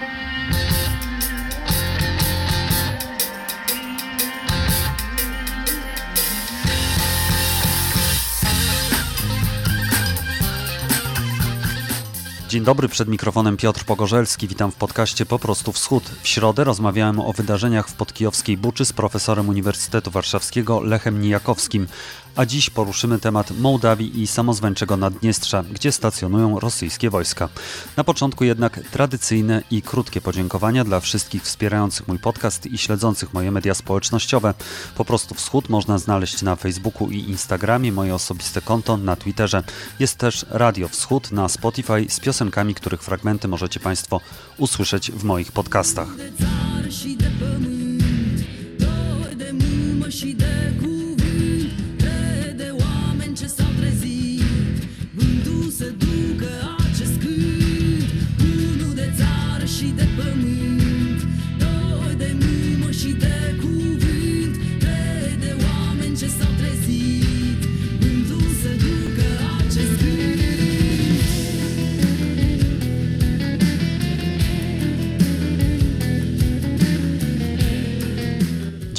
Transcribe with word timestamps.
Dzień 0.00 0.08
dobry, 12.64 12.88
przed 12.88 13.08
mikrofonem 13.08 13.56
Piotr 13.56 13.84
Pogorzelski, 13.84 14.48
witam 14.48 14.70
w 14.70 14.74
podcaście 14.74 15.26
Po 15.26 15.38
prostu 15.38 15.72
Wschód. 15.72 16.10
W 16.22 16.28
środę 16.28 16.64
rozmawiałem 16.64 17.20
o 17.20 17.32
wydarzeniach 17.32 17.88
w 17.88 17.92
podkijowskiej 17.92 18.56
Buczy 18.56 18.84
z 18.84 18.92
profesorem 18.92 19.48
Uniwersytetu 19.48 20.10
Warszawskiego 20.10 20.80
Lechem 20.80 21.22
Nijakowskim, 21.22 21.86
a 22.36 22.46
dziś 22.46 22.70
poruszymy 22.70 23.18
temat 23.18 23.50
Mołdawii 23.58 24.22
i 24.22 24.26
samozwańczego 24.26 24.96
Naddniestrza, 24.96 25.62
gdzie 25.62 25.92
stacjonują 25.92 26.60
rosyjskie 26.60 27.10
wojska. 27.10 27.48
Na 27.96 28.04
początku 28.04 28.44
jednak 28.44 28.80
tradycyjne 28.90 29.62
i 29.70 29.82
krótkie 29.82 30.20
podziękowania 30.20 30.84
dla 30.84 31.00
wszystkich 31.00 31.42
wspierających 31.42 32.08
mój 32.08 32.18
podcast 32.18 32.66
i 32.66 32.78
śledzących 32.78 33.34
moje 33.34 33.50
media 33.50 33.74
społecznościowe. 33.74 34.54
Po 34.96 35.04
prostu 35.04 35.34
Wschód 35.34 35.68
można 35.68 35.98
znaleźć 35.98 36.42
na 36.42 36.56
Facebooku 36.56 37.10
i 37.10 37.18
Instagramie, 37.18 37.92
moje 37.92 38.14
osobiste 38.14 38.60
konto 38.60 38.96
na 38.96 39.16
Twitterze. 39.16 39.62
Jest 39.98 40.18
też 40.18 40.46
Radio 40.50 40.88
Wschód 40.88 41.32
na 41.32 41.48
Spotify 41.48 42.06
z 42.08 42.20
piosenkami, 42.20 42.74
których 42.74 43.02
fragmenty 43.02 43.48
możecie 43.48 43.80
Państwo 43.80 44.20
usłyszeć 44.58 45.12
w 45.12 45.24
moich 45.24 45.52
podcastach. 45.52 46.08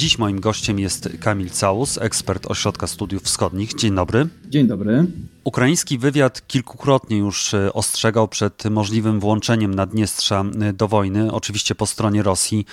Dziś 0.02 0.18
moim 0.18 0.40
gościem 0.40 0.78
jest 0.78 1.08
Kamil 1.20 1.50
Całus, 1.50 1.98
ekspert 1.98 2.46
Ośrodka 2.46 2.86
Studiów 2.86 3.22
Wschodnich. 3.22 3.74
Dzień 3.74 3.94
dobry. 3.94 4.28
Dzień 4.48 4.66
dobry. 4.66 5.06
Ukraiński 5.44 5.98
wywiad 5.98 6.46
kilkukrotnie 6.46 7.18
już 7.18 7.54
e, 7.54 7.72
ostrzegał 7.72 8.28
przed 8.28 8.64
możliwym 8.64 9.20
włączeniem 9.20 9.74
Naddniestrza 9.74 10.44
e, 10.60 10.72
do 10.72 10.88
wojny, 10.88 11.32
oczywiście 11.32 11.74
po 11.74 11.86
stronie 11.86 12.22
Rosji. 12.22 12.66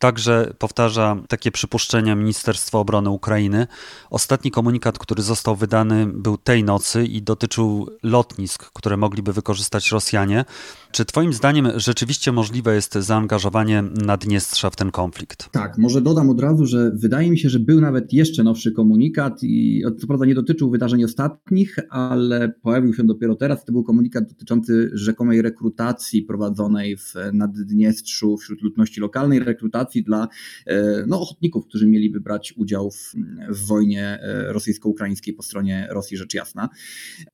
Także 0.00 0.54
powtarza 0.58 1.16
takie 1.28 1.50
przypuszczenia 1.50 2.14
Ministerstwo 2.14 2.80
Obrony 2.80 3.10
Ukrainy. 3.10 3.66
Ostatni 4.10 4.50
komunikat, 4.50 4.98
który 4.98 5.22
został 5.22 5.56
wydany, 5.56 6.06
był 6.06 6.36
tej 6.36 6.64
nocy 6.64 7.04
i 7.04 7.22
dotyczył 7.22 7.86
lotnisk, 8.02 8.72
które 8.72 8.96
mogliby 8.96 9.32
wykorzystać 9.32 9.92
Rosjanie. 9.92 10.44
Czy 10.92 11.04
Twoim 11.04 11.32
zdaniem 11.32 11.68
rzeczywiście 11.76 12.32
możliwe 12.32 12.74
jest 12.74 12.94
zaangażowanie 12.94 13.82
Naddniestrza 13.82 14.70
w 14.70 14.76
ten 14.76 14.90
konflikt? 14.90 15.48
Tak, 15.52 15.78
może 15.78 16.00
dodam 16.00 16.30
od 16.30 16.40
razu, 16.40 16.66
że 16.66 16.90
wydaje 16.94 17.30
mi 17.30 17.38
się, 17.38 17.48
że 17.48 17.58
był 17.58 17.80
nawet 17.80 18.12
jeszcze 18.12 18.42
nowszy 18.42 18.72
komunikat 18.72 19.42
i 19.42 19.82
co 20.00 20.06
prawda 20.06 20.26
nie 20.26 20.34
dotyczył 20.34 20.70
wydarzeń 20.70 21.04
ostatnich, 21.04 21.76
ale 21.90 22.48
pojawił 22.62 22.94
się 22.94 23.04
dopiero 23.04 23.34
teraz. 23.34 23.64
To 23.64 23.72
był 23.72 23.84
komunikat 23.84 24.28
dotyczący 24.28 24.90
rzekomej 24.94 25.42
rekrutacji 25.42 26.22
prowadzonej 26.22 26.96
w 26.96 27.14
Naddniestrzu 27.32 28.36
wśród 28.36 28.62
ludności 28.62 29.00
lokalnej, 29.00 29.38
rekrutacji 29.38 29.89
dla 29.98 30.28
e, 30.66 31.04
no, 31.06 31.20
ochotników, 31.20 31.66
którzy 31.66 31.86
mieliby 31.86 32.20
brać 32.20 32.54
udział 32.56 32.90
w, 32.90 33.14
w 33.48 33.66
wojnie 33.66 34.04
e, 34.04 34.52
rosyjsko-ukraińskiej 34.52 35.34
po 35.34 35.42
stronie 35.42 35.88
Rosji, 35.90 36.16
rzecz 36.16 36.34
jasna. 36.34 36.68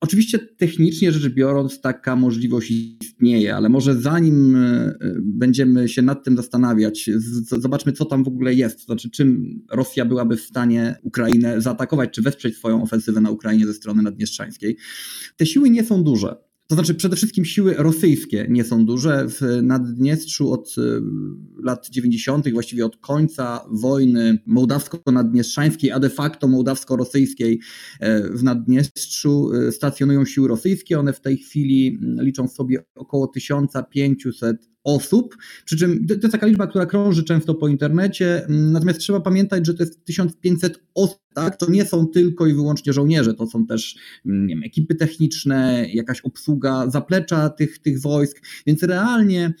Oczywiście 0.01 0.39
technicznie 0.39 1.11
rzecz 1.11 1.33
biorąc 1.33 1.81
taka 1.81 2.15
możliwość 2.15 2.71
istnieje, 3.01 3.55
ale 3.55 3.69
może 3.69 3.95
zanim 3.95 4.55
e, 4.55 4.95
będziemy 5.19 5.89
się 5.89 6.01
nad 6.01 6.23
tym 6.23 6.37
zastanawiać, 6.37 7.09
zobaczmy 7.59 7.91
co 7.91 8.05
tam 8.05 8.23
w 8.23 8.27
ogóle 8.27 8.53
jest, 8.53 8.77
to 8.79 8.83
znaczy 8.83 9.09
czym 9.09 9.61
Rosja 9.71 10.05
byłaby 10.05 10.37
w 10.37 10.41
stanie 10.41 10.95
Ukrainę 11.03 11.61
zaatakować, 11.61 12.09
czy 12.11 12.21
wesprzeć 12.21 12.55
swoją 12.55 12.83
ofensywę 12.83 13.21
na 13.21 13.31
Ukrainie 13.31 13.67
ze 13.67 13.73
strony 13.73 14.03
naddniestrzańskiej. 14.03 14.77
Te 15.37 15.45
siły 15.45 15.69
nie 15.69 15.83
są 15.83 16.03
duże. 16.03 16.46
To 16.67 16.75
znaczy 16.75 16.95
przede 16.95 17.15
wszystkim 17.15 17.45
siły 17.45 17.73
rosyjskie 17.73 18.47
nie 18.49 18.63
są 18.63 18.85
duże. 18.85 19.25
W 19.27 19.41
Naddniestrzu 19.61 20.51
od 20.51 20.75
e, 20.77 20.81
lat 21.63 21.89
90., 21.89 22.51
właściwie 22.53 22.85
od 22.85 22.97
końca 22.97 23.65
wojny 23.71 24.39
mołdawsko-naddniestrzańskiej, 24.45 25.91
a 25.91 25.99
de 25.99 26.09
facto 26.09 26.47
mołdawsko-rosyjskiej 26.47 27.59
e, 27.99 28.29
w 28.29 28.43
Naddniestrzu 28.43 29.51
e, 29.53 29.71
stacjonują 29.71 30.25
siły 30.25 30.47
rosyjskie. 30.47 30.99
One 30.99 31.13
w 31.13 31.21
tej 31.21 31.37
chwili 31.37 31.99
liczą 32.19 32.47
sobie 32.47 32.83
około 32.95 33.27
1500 33.27 34.69
osób, 34.87 35.37
przy 35.65 35.77
czym 35.77 36.07
to 36.07 36.13
jest 36.13 36.31
taka 36.31 36.47
liczba, 36.47 36.67
która 36.67 36.85
krąży 36.85 37.23
często 37.23 37.55
po 37.55 37.67
internecie, 37.67 38.45
natomiast 38.49 38.99
trzeba 38.99 39.19
pamiętać, 39.19 39.65
że 39.65 39.73
to 39.73 39.83
jest 39.83 40.05
1500 40.05 40.79
osób, 40.95 41.19
tak? 41.33 41.57
to 41.57 41.69
nie 41.69 41.85
są 41.85 42.07
tylko 42.07 42.47
i 42.47 42.53
wyłącznie 42.53 42.93
żołnierze, 42.93 43.33
to 43.33 43.47
są 43.47 43.65
też 43.65 43.95
nie 44.25 44.55
wiem, 44.55 44.63
ekipy 44.63 44.95
techniczne, 44.95 45.87
jakaś 45.93 46.21
obsługa 46.21 46.89
zaplecza 46.89 47.49
tych, 47.49 47.79
tych 47.79 48.01
wojsk, 48.01 48.41
więc 48.67 48.83
realnie 48.83 49.53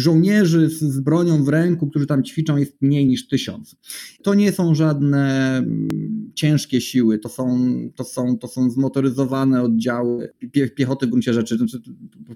żołnierzy 0.00 0.68
z, 0.68 0.80
z 0.80 1.00
bronią 1.00 1.44
w 1.44 1.48
ręku, 1.48 1.86
którzy 1.90 2.06
tam 2.06 2.24
ćwiczą, 2.24 2.56
jest 2.56 2.82
mniej 2.82 3.06
niż 3.06 3.28
tysiąc. 3.28 3.76
To 4.22 4.34
nie 4.34 4.52
są 4.52 4.74
żadne 4.74 5.56
mm, 5.58 5.88
ciężkie 6.34 6.80
siły, 6.80 7.18
to 7.18 7.28
są, 7.28 7.74
to 7.96 8.04
są, 8.04 8.38
to 8.38 8.48
są 8.48 8.70
zmotoryzowane 8.70 9.62
oddziały 9.62 10.32
pie, 10.52 10.68
piechoty 10.68 11.06
w 11.06 11.10
gruncie 11.10 11.34
rzeczy, 11.34 11.56
znaczy, 11.56 11.80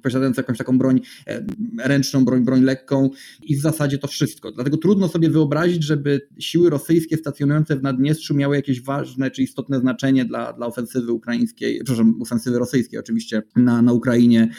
posiadające 0.02 0.41
jakąś 0.41 0.58
taką 0.58 0.78
broń 0.78 1.00
e, 1.26 1.46
ręczną, 1.84 2.24
broń, 2.24 2.44
broń 2.44 2.62
lekką 2.62 3.10
i 3.42 3.56
w 3.56 3.60
zasadzie 3.60 3.98
to 3.98 4.08
wszystko. 4.08 4.52
Dlatego 4.52 4.76
trudno 4.76 5.08
sobie 5.08 5.30
wyobrazić, 5.30 5.84
żeby 5.84 6.28
siły 6.38 6.70
rosyjskie 6.70 7.16
stacjonujące 7.16 7.76
w 7.76 7.82
Naddniestrzu 7.82 8.34
miały 8.34 8.56
jakieś 8.56 8.82
ważne 8.82 9.30
czy 9.30 9.42
istotne 9.42 9.80
znaczenie 9.80 10.25
dla, 10.25 10.52
dla 10.52 10.66
ofensywy 10.66 11.12
ukraińskiej, 11.12 11.80
przepraszam, 11.84 12.22
ofensywy 12.22 12.58
rosyjskiej 12.58 12.98
oczywiście 12.98 13.42
na, 13.56 13.82
na 13.82 13.92
Ukrainie 13.92 14.50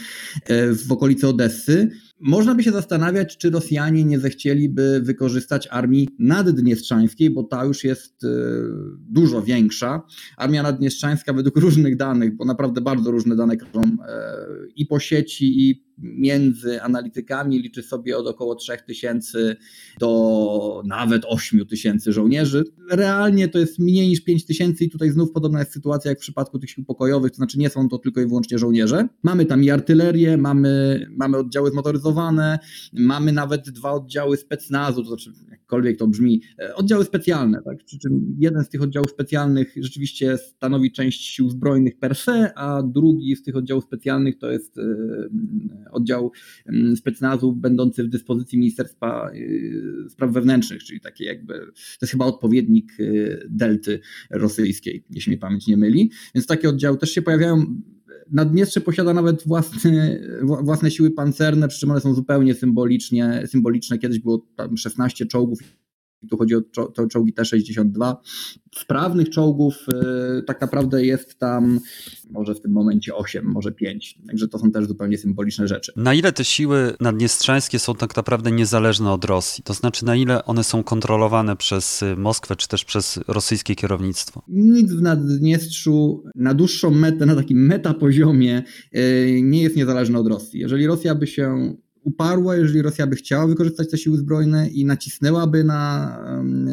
e, 0.46 0.74
w 0.74 0.92
okolicy 0.92 1.28
Odessy. 1.28 1.90
Można 2.20 2.56
by 2.56 2.64
się 2.64 2.72
zastanawiać, 2.72 3.38
czy 3.38 3.50
Rosjanie 3.50 4.06
nie 4.06 4.20
zechcieliby 4.20 5.02
wykorzystać 5.04 5.68
armii 5.68 6.10
naddniestrzańskiej, 6.20 7.30
bo 7.30 7.44
ta 7.44 7.66
już 7.66 7.84
jest 7.84 8.24
e, 8.24 8.28
dużo 9.10 9.42
większa. 9.42 10.02
Armia 10.38 10.64
naddniestrzańska 10.64 11.34
według 11.34 11.58
różnych 11.58 11.96
danych, 11.96 12.36
bo 12.36 12.46
naprawdę 12.46 12.82
bardzo 12.82 13.12
różne 13.12 13.36
dane 13.36 13.58
krążą 13.58 13.98
e, 14.08 14.36
i 14.76 14.86
po 14.86 15.00
sieci, 15.00 15.70
i 15.70 15.89
między 16.02 16.82
analitykami 16.82 17.60
liczy 17.60 17.84
sobie 17.84 18.18
od 18.18 18.28
około 18.28 18.56
3000 18.56 19.56
do 20.00 20.84
nawet 20.86 21.26
8000 21.26 22.14
żołnierzy. 22.14 22.64
Realnie 22.92 23.48
to 23.48 23.60
jest 23.60 23.80
mniej 23.80 24.08
niż 24.08 24.22
5000 24.22 24.86
i 24.86 24.90
tutaj 24.90 25.12
znów 25.12 25.32
podobna 25.32 25.60
jest 25.60 25.74
sytuacja 25.74 26.10
jak 26.10 26.18
w 26.18 26.22
przypadku 26.22 26.60
tych 26.60 26.70
sił 26.70 26.86
pokojowych, 26.86 27.32
to 27.32 27.38
znaczy 27.38 27.60
nie 27.60 27.70
są 27.70 27.90
to 27.90 27.98
tylko 27.98 28.22
i 28.22 28.28
wyłącznie 28.28 28.58
żołnierze. 28.58 29.08
Mamy 29.24 29.46
tam 29.46 29.64
i 29.64 29.70
artylerię, 29.70 30.38
mamy, 30.38 31.06
mamy 31.18 31.38
oddziały 31.38 31.72
zmotoryzowane, 31.72 32.60
mamy 32.94 33.32
nawet 33.32 33.70
dwa 33.70 33.92
oddziały 33.92 34.38
specnazu, 34.38 35.04
to 35.04 35.08
znaczy 35.08 35.34
jakkolwiek 35.70 35.98
to 35.98 36.08
brzmi, 36.08 36.42
e, 36.60 36.76
oddziały 36.76 37.06
specjalne, 37.06 37.62
tak? 37.66 37.84
przy 37.84 38.00
czym 38.00 38.36
jeden 38.40 38.64
z 38.64 38.70
tych 38.70 38.82
oddziałów 38.82 39.10
specjalnych 39.10 39.74
rzeczywiście 39.78 40.38
stanowi 40.38 40.92
część 40.92 41.36
sił 41.36 41.50
zbrojnych 41.50 42.00
per 42.00 42.16
se, 42.16 42.52
a 42.58 42.84
drugi 42.84 43.36
z 43.36 43.44
tych 43.44 43.56
oddziałów 43.56 43.84
specjalnych 43.84 44.38
to 44.38 44.52
jest 44.52 44.78
e, 44.78 44.84
oddział 45.92 46.32
mm, 46.66 46.96
specnazu 46.98 47.54
będący 47.54 48.04
w 48.04 48.08
dyspozycji 48.08 48.60
Ministerstwa 48.60 49.32
y, 49.34 50.10
Spraw 50.10 50.32
Wewnętrznych, 50.32 50.84
czyli 50.84 51.00
taki 51.00 51.24
jakby, 51.24 51.54
to 51.54 52.02
jest 52.02 52.12
chyba 52.12 52.26
odpowiednik 52.26 52.98
delty 53.50 54.00
rosyjskiej, 54.30 55.04
jeśli 55.10 55.30
mnie 55.30 55.38
pamięć 55.38 55.68
nie 55.68 55.78
myli. 55.78 56.12
Więc 56.36 56.48
takie 56.48 56.70
oddziały 56.70 56.98
też 56.98 57.12
się 57.12 57.22
pojawiają. 57.22 57.66
Naddniestrze 58.32 58.82
posiada 58.82 59.14
nawet 59.14 59.48
własne, 59.48 60.20
własne 60.42 60.92
siły 60.92 61.12
pancerne, 61.12 61.68
przy 61.68 61.80
czym 61.80 61.92
one 61.92 62.02
są 62.02 62.14
zupełnie 62.14 62.56
symbolicznie, 62.56 63.44
symboliczne. 63.48 63.98
Kiedyś 63.98 64.20
było 64.20 64.46
tam 64.56 64.78
16 64.78 65.26
czołgów 65.26 65.60
tu 66.30 66.38
chodzi 66.38 66.56
o 66.56 66.62
czołgi 67.12 67.34
T-62. 67.34 68.16
Sprawnych 68.76 69.30
czołgów 69.30 69.76
y, 70.40 70.44
tak 70.44 70.62
naprawdę 70.62 71.06
jest 71.06 71.40
tam 71.40 71.80
może 72.32 72.56
w 72.56 72.62
tym 72.62 72.72
momencie 72.72 73.16
8, 73.16 73.46
może 73.46 73.72
5. 73.72 74.20
Także 74.28 74.48
to 74.48 74.60
są 74.60 74.72
też 74.72 74.86
zupełnie 74.86 75.18
symboliczne 75.18 75.68
rzeczy. 75.68 75.92
Na 75.96 76.14
ile 76.14 76.32
te 76.32 76.46
siły 76.46 76.94
naddniestrzańskie 77.00 77.80
są 77.80 77.96
tak 77.96 78.16
naprawdę 78.16 78.52
niezależne 78.52 79.12
od 79.12 79.26
Rosji? 79.26 79.64
To 79.64 79.74
znaczy 79.74 80.06
na 80.06 80.16
ile 80.16 80.46
one 80.46 80.64
są 80.64 80.84
kontrolowane 80.84 81.56
przez 81.56 82.02
y, 82.02 82.16
Moskwę 82.16 82.56
czy 82.56 82.68
też 82.68 82.86
przez 82.86 83.20
rosyjskie 83.28 83.76
kierownictwo? 83.76 84.44
Nic 84.48 84.94
w 84.94 85.02
Naddniestrzu 85.02 86.24
na 86.36 86.54
dłuższą 86.54 86.92
metę, 86.92 87.26
na 87.26 87.36
takim 87.36 87.66
metapoziomie 87.66 88.64
y, 88.96 89.40
nie 89.44 89.62
jest 89.64 89.76
niezależne 89.76 90.20
od 90.20 90.28
Rosji. 90.28 90.60
Jeżeli 90.60 90.88
Rosja 90.88 91.16
by 91.16 91.28
się 91.28 91.76
uparła, 92.10 92.56
jeżeli 92.56 92.82
Rosja 92.82 93.08
by 93.08 93.16
chciała 93.16 93.48
wykorzystać 93.48 93.90
te 93.90 93.98
siły 93.98 94.18
zbrojne 94.18 94.70
i 94.70 94.86
nacisnęłaby 94.86 95.64
na, 95.64 96.20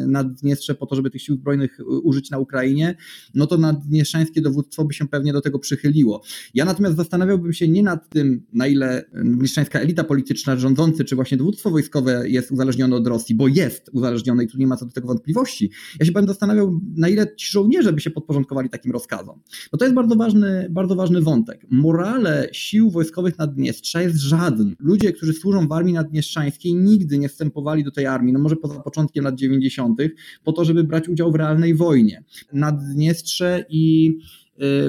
Naddniestrze 0.07 0.75
po 0.75 0.85
to, 0.85 0.95
żeby 0.95 1.09
tych 1.09 1.21
sił 1.21 1.35
zbrojnych 1.35 1.79
użyć 2.03 2.29
na 2.29 2.39
Ukrainie, 2.39 2.95
no 3.35 3.47
to 3.47 3.57
naddniestrzańskie 3.57 4.41
dowództwo 4.41 4.85
by 4.85 4.93
się 4.93 5.07
pewnie 5.07 5.33
do 5.33 5.41
tego 5.41 5.59
przychyliło. 5.59 6.21
Ja 6.53 6.65
natomiast 6.65 6.95
zastanawiałbym 6.95 7.53
się 7.53 7.67
nie 7.67 7.83
nad 7.83 8.09
tym, 8.09 8.45
na 8.53 8.67
ile 8.67 9.05
naddniestrzańska 9.13 9.79
elita 9.79 10.03
polityczna, 10.03 10.55
rządzący, 10.55 11.05
czy 11.05 11.15
właśnie 11.15 11.37
dowództwo 11.37 11.69
wojskowe 11.71 12.29
jest 12.29 12.51
uzależnione 12.51 12.95
od 12.95 13.07
Rosji, 13.07 13.35
bo 13.35 13.47
jest 13.47 13.89
uzależnione 13.93 14.43
i 14.43 14.47
tu 14.47 14.57
nie 14.57 14.67
ma 14.67 14.77
co 14.77 14.85
do 14.85 14.91
tego 14.91 15.07
wątpliwości. 15.07 15.71
Ja 15.99 16.05
się 16.05 16.11
bym 16.11 16.27
zastanawiał, 16.27 16.79
na 16.95 17.09
ile 17.09 17.35
ci 17.35 17.51
żołnierze 17.51 17.93
by 17.93 18.01
się 18.01 18.09
podporządkowali 18.09 18.69
takim 18.69 18.91
rozkazom. 18.91 19.39
Bo 19.71 19.77
to 19.77 19.85
jest 19.85 19.95
bardzo 19.95 20.15
ważny, 20.15 20.67
bardzo 20.69 20.95
ważny 20.95 21.21
wątek. 21.21 21.65
Morale 21.69 22.49
sił 22.51 22.89
wojskowych 22.89 23.37
Naddniestrza 23.37 24.01
jest 24.01 24.17
żaden. 24.17 24.75
Ludzie, 24.79 25.13
którzy 25.13 25.26
służą 25.33 25.67
w 25.67 25.71
armii 25.71 25.93
naddniestrzańskiej 25.93 26.75
nigdy 26.75 27.17
nie 27.17 27.29
wstępowali 27.29 27.83
do 27.83 27.91
tej 27.91 28.05
armii, 28.05 28.33
no 28.33 28.39
może 28.39 28.55
poza 28.55 28.79
początkiem 28.79 29.23
lat 29.23 29.35
90., 29.35 29.99
po 30.43 30.53
to, 30.53 30.65
żeby 30.65 30.83
brać 30.83 31.09
udział 31.09 31.31
w 31.31 31.35
realnej 31.35 31.75
wojnie. 31.75 32.23
Naddniestrze 32.53 33.65
i 33.69 34.13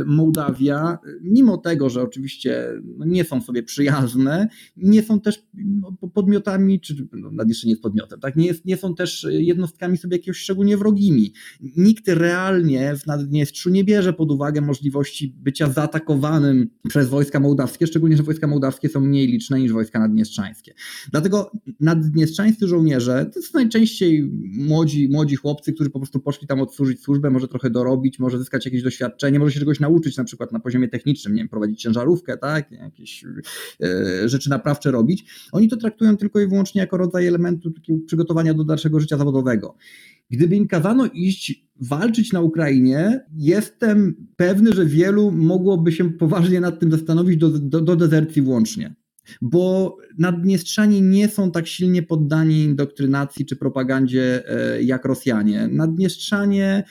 Mołdawia, 0.07 0.99
mimo 1.23 1.57
tego, 1.57 1.91
że 1.91 2.03
oczywiście 2.03 2.69
no, 2.97 3.05
nie 3.05 3.25
są 3.25 3.41
sobie 3.41 3.63
przyjazne, 3.63 4.49
nie 4.77 5.03
są 5.03 5.21
też 5.21 5.47
no, 5.55 5.93
podmiotami, 6.15 6.81
czy 6.81 7.09
no, 7.13 7.31
Naddniestrze 7.31 7.67
nie 7.67 7.73
jest 7.73 7.83
podmiotem, 7.83 8.21
tak? 8.21 8.37
nie, 8.37 8.47
jest, 8.47 8.65
nie 8.65 8.77
są 8.77 8.95
też 8.95 9.27
jednostkami 9.31 9.97
sobie 9.97 10.17
jakiegoś 10.17 10.39
szczególnie 10.39 10.77
wrogimi. 10.77 11.33
Nikt 11.77 12.09
realnie 12.09 12.97
w 12.97 13.07
Naddniestrzu 13.07 13.71
nie 13.71 13.85
bierze 13.85 14.13
pod 14.13 14.31
uwagę 14.31 14.61
możliwości 14.61 15.35
bycia 15.39 15.73
zaatakowanym 15.73 16.71
przez 16.89 17.09
wojska 17.09 17.41
mołdawskie, 17.41 17.87
szczególnie, 17.87 18.17
że 18.17 18.23
wojska 18.23 18.47
mołdawskie 18.47 18.89
są 18.89 19.01
mniej 19.01 19.27
liczne 19.27 19.61
niż 19.61 19.73
wojska 19.73 19.99
naddniestrzańskie. 19.99 20.75
Dlatego 21.11 21.51
naddniestrzańscy 21.81 22.67
żołnierze 22.67 23.31
to 23.35 23.43
są 23.43 23.51
najczęściej 23.55 24.31
młodzi, 24.53 25.09
młodzi 25.09 25.37
chłopcy, 25.37 25.73
którzy 25.73 25.91
po 25.91 25.99
prostu 25.99 26.21
poszli 26.21 26.47
tam 26.47 26.61
odsłużyć 26.61 27.03
służbę, 27.03 27.31
może 27.31 27.49
trochę 27.49 27.71
dorobić, 27.71 28.19
może 28.19 28.39
zyskać 28.39 28.65
jakieś 28.65 28.83
doświadczenie, 28.83 29.39
może 29.39 29.53
się 29.53 29.58
się 29.59 29.61
czegoś 29.61 29.81
nauczyć, 29.81 30.17
na 30.17 30.25
przykład 30.25 30.53
na 30.53 30.61
poziomie 30.61 30.89
technicznym, 30.89 31.35
nie 31.35 31.41
wiem, 31.41 31.49
prowadzić 31.49 31.83
ciężarówkę, 31.83 32.39
tak, 32.39 32.73
jakieś 32.73 33.25
e, 33.83 34.29
rzeczy 34.29 34.51
naprawcze 34.51 34.91
robić. 34.91 35.49
Oni 35.53 35.69
to 35.69 35.77
traktują 35.77 36.17
tylko 36.17 36.41
i 36.41 36.47
wyłącznie 36.47 36.81
jako 36.81 36.97
rodzaj 36.97 37.27
elementu 37.27 37.71
takiego 37.71 37.99
przygotowania 38.07 38.55
do 38.55 38.65
dalszego 38.65 39.01
życia 39.01 39.17
zawodowego. 39.17 39.77
Gdyby 40.31 40.57
im 40.57 40.69
kazano 40.69 41.07
iść 41.15 41.69
walczyć 41.81 42.33
na 42.33 42.41
Ukrainie, 42.41 43.25
jestem 43.37 44.27
pewny, 44.37 44.73
że 44.73 44.87
wielu 44.87 45.31
mogłoby 45.31 45.93
się 45.93 46.11
poważnie 46.11 46.61
nad 46.61 46.81
tym 46.81 46.91
zastanowić 46.91 47.37
do, 47.37 47.49
do, 47.49 47.81
do 47.81 47.97
dezercji 47.97 48.43
włącznie 48.43 48.95
bo 49.43 49.97
Naddniestrzanie 50.19 51.01
nie 51.01 51.29
są 51.29 51.51
tak 51.51 51.67
silnie 51.67 52.03
poddani 52.03 52.63
indoktrynacji 52.63 53.47
czy 53.47 53.57
propagandzie 53.57 54.43
e, 54.49 54.83
jak 54.83 55.05
Rosjanie. 55.05 55.69
Naddniestrzanie 55.73 56.85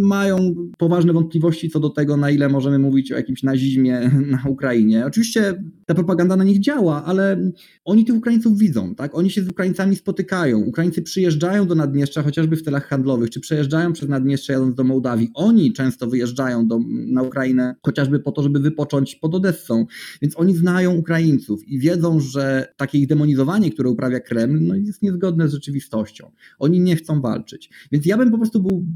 mają 0.00 0.54
poważne 0.78 1.12
wątpliwości 1.12 1.70
co 1.70 1.80
do 1.80 1.90
tego, 1.90 2.16
na 2.16 2.30
ile 2.30 2.48
możemy 2.48 2.78
mówić 2.78 3.12
o 3.12 3.16
jakimś 3.16 3.42
nazizmie 3.42 4.10
na 4.26 4.42
Ukrainie. 4.48 5.06
Oczywiście 5.06 5.64
ta 5.86 5.94
propaganda 5.94 6.36
na 6.36 6.44
nich 6.44 6.60
działa, 6.60 7.04
ale 7.04 7.50
oni 7.84 8.04
tych 8.04 8.16
Ukraińców 8.16 8.58
widzą, 8.58 8.94
tak? 8.94 9.14
Oni 9.14 9.30
się 9.30 9.42
z 9.42 9.48
Ukraińcami 9.48 9.96
spotykają. 9.96 10.60
Ukraińcy 10.60 11.02
przyjeżdżają 11.02 11.66
do 11.66 11.74
Naddniestrza 11.74 12.22
chociażby 12.22 12.56
w 12.56 12.62
celach 12.62 12.88
handlowych, 12.88 13.30
czy 13.30 13.40
przejeżdżają 13.40 13.92
przez 13.92 14.08
Naddniestrze 14.08 14.52
jadąc 14.52 14.74
do 14.74 14.84
Mołdawii. 14.84 15.30
Oni 15.34 15.72
często 15.72 16.06
wyjeżdżają 16.06 16.66
do, 16.66 16.80
na 16.88 17.22
Ukrainę 17.22 17.74
chociażby 17.82 18.20
po 18.20 18.32
to, 18.32 18.42
żeby 18.42 18.60
wypocząć 18.60 19.16
pod 19.16 19.34
Odessą. 19.34 19.86
Więc 20.22 20.38
oni 20.38 20.56
znają 20.56 20.94
Ukraińców 20.94 21.68
i 21.68 21.78
wiedzą, 21.78 22.20
że 22.20 22.72
takie 22.76 22.98
ich 22.98 23.06
demonizowanie, 23.06 23.72
które 23.72 23.90
uprawia 23.90 24.20
Kreml, 24.20 24.60
no 24.60 24.74
jest 24.74 25.02
niezgodne 25.02 25.48
z 25.48 25.52
rzeczywistością. 25.52 26.30
Oni 26.58 26.80
nie 26.80 26.96
chcą 26.96 27.20
walczyć. 27.20 27.70
Więc 27.92 28.06
ja 28.06 28.16
bym 28.16 28.30
po 28.30 28.38
prostu 28.38 28.62
był 28.62 28.86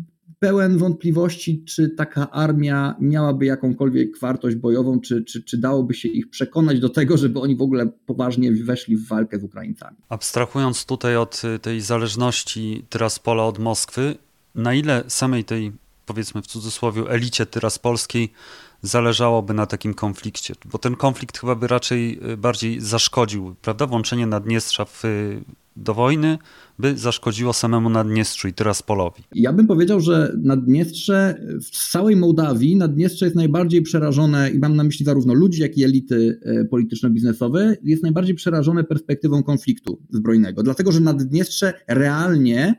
pełen 0.45 0.79
wątpliwości, 0.79 1.65
czy 1.65 1.91
taka 1.91 2.31
armia 2.31 2.95
miałaby 3.01 3.45
jakąkolwiek 3.45 4.19
wartość 4.19 4.57
bojową, 4.57 5.01
czy, 5.01 5.25
czy, 5.25 5.43
czy 5.43 5.59
dałoby 5.59 5.95
się 5.95 6.09
ich 6.09 6.31
przekonać 6.31 6.81
do 6.81 6.89
tego, 6.89 7.17
żeby 7.17 7.41
oni 7.41 7.57
w 7.57 7.63
ogóle 7.63 7.87
poważnie 8.07 8.53
weszli 8.53 8.97
w 8.97 9.09
walkę 9.09 9.39
z 9.39 9.45
Ukraińcami. 9.45 9.97
Abstrahując 10.09 10.85
tutaj 10.85 11.17
od 11.17 11.43
tej 11.63 11.81
zależności 11.81 12.85
Tyraspola 12.89 13.45
od 13.45 13.59
Moskwy, 13.59 14.17
na 14.55 14.75
ile 14.75 15.05
samej 15.09 15.45
tej, 15.45 15.73
powiedzmy 16.07 16.43
w 16.43 16.47
cudzysłowie, 16.47 17.03
elicie 17.09 17.47
tyraspolskiej 17.47 18.33
zależałoby 18.83 19.55
na 19.55 19.67
takim 19.67 19.95
konflikcie? 19.95 20.55
Bo 20.65 20.79
ten 20.79 20.97
konflikt 20.97 21.39
chyba 21.39 21.55
by 21.55 21.67
raczej 21.67 22.21
y, 22.33 22.37
bardziej 22.37 22.81
zaszkodził, 22.81 23.55
prawda? 23.63 23.87
Włączenie 23.87 24.27
Naddniestrza 24.27 24.85
w 24.85 25.03
do 25.77 25.95
wojny 25.95 26.39
by 26.79 26.99
zaszkodziło 26.99 27.53
samemu 27.53 27.91
Naddniestrzu 27.91 28.49
i 28.49 28.53
Tyraspolowi. 28.53 29.23
Ja 29.35 29.53
bym 29.53 29.67
powiedział, 29.67 30.01
że 30.01 30.37
Naddniestrze 30.43 31.47
w 31.63 31.91
całej 31.91 32.17
Mołdawii, 32.17 32.77
Naddniestrze 32.77 33.27
jest 33.27 33.37
najbardziej 33.37 33.83
przerażone 33.83 34.51
i 34.51 34.59
mam 34.59 34.77
na 34.77 34.85
myśli 34.85 35.05
zarówno 35.05 35.35
ludzi, 35.35 35.63
jak 35.63 35.79
i 35.79 35.85
elity 35.85 36.41
e, 36.43 36.65
polityczno-biznesowe, 36.65 37.77
jest 37.85 38.03
najbardziej 38.03 38.35
przerażone 38.35 38.85
perspektywą 38.85 39.43
konfliktu 39.43 40.03
zbrojnego. 40.11 40.63
Dlatego, 40.63 40.93
że 40.93 41.01
Naddniestrze 41.01 41.73
realnie 41.89 42.75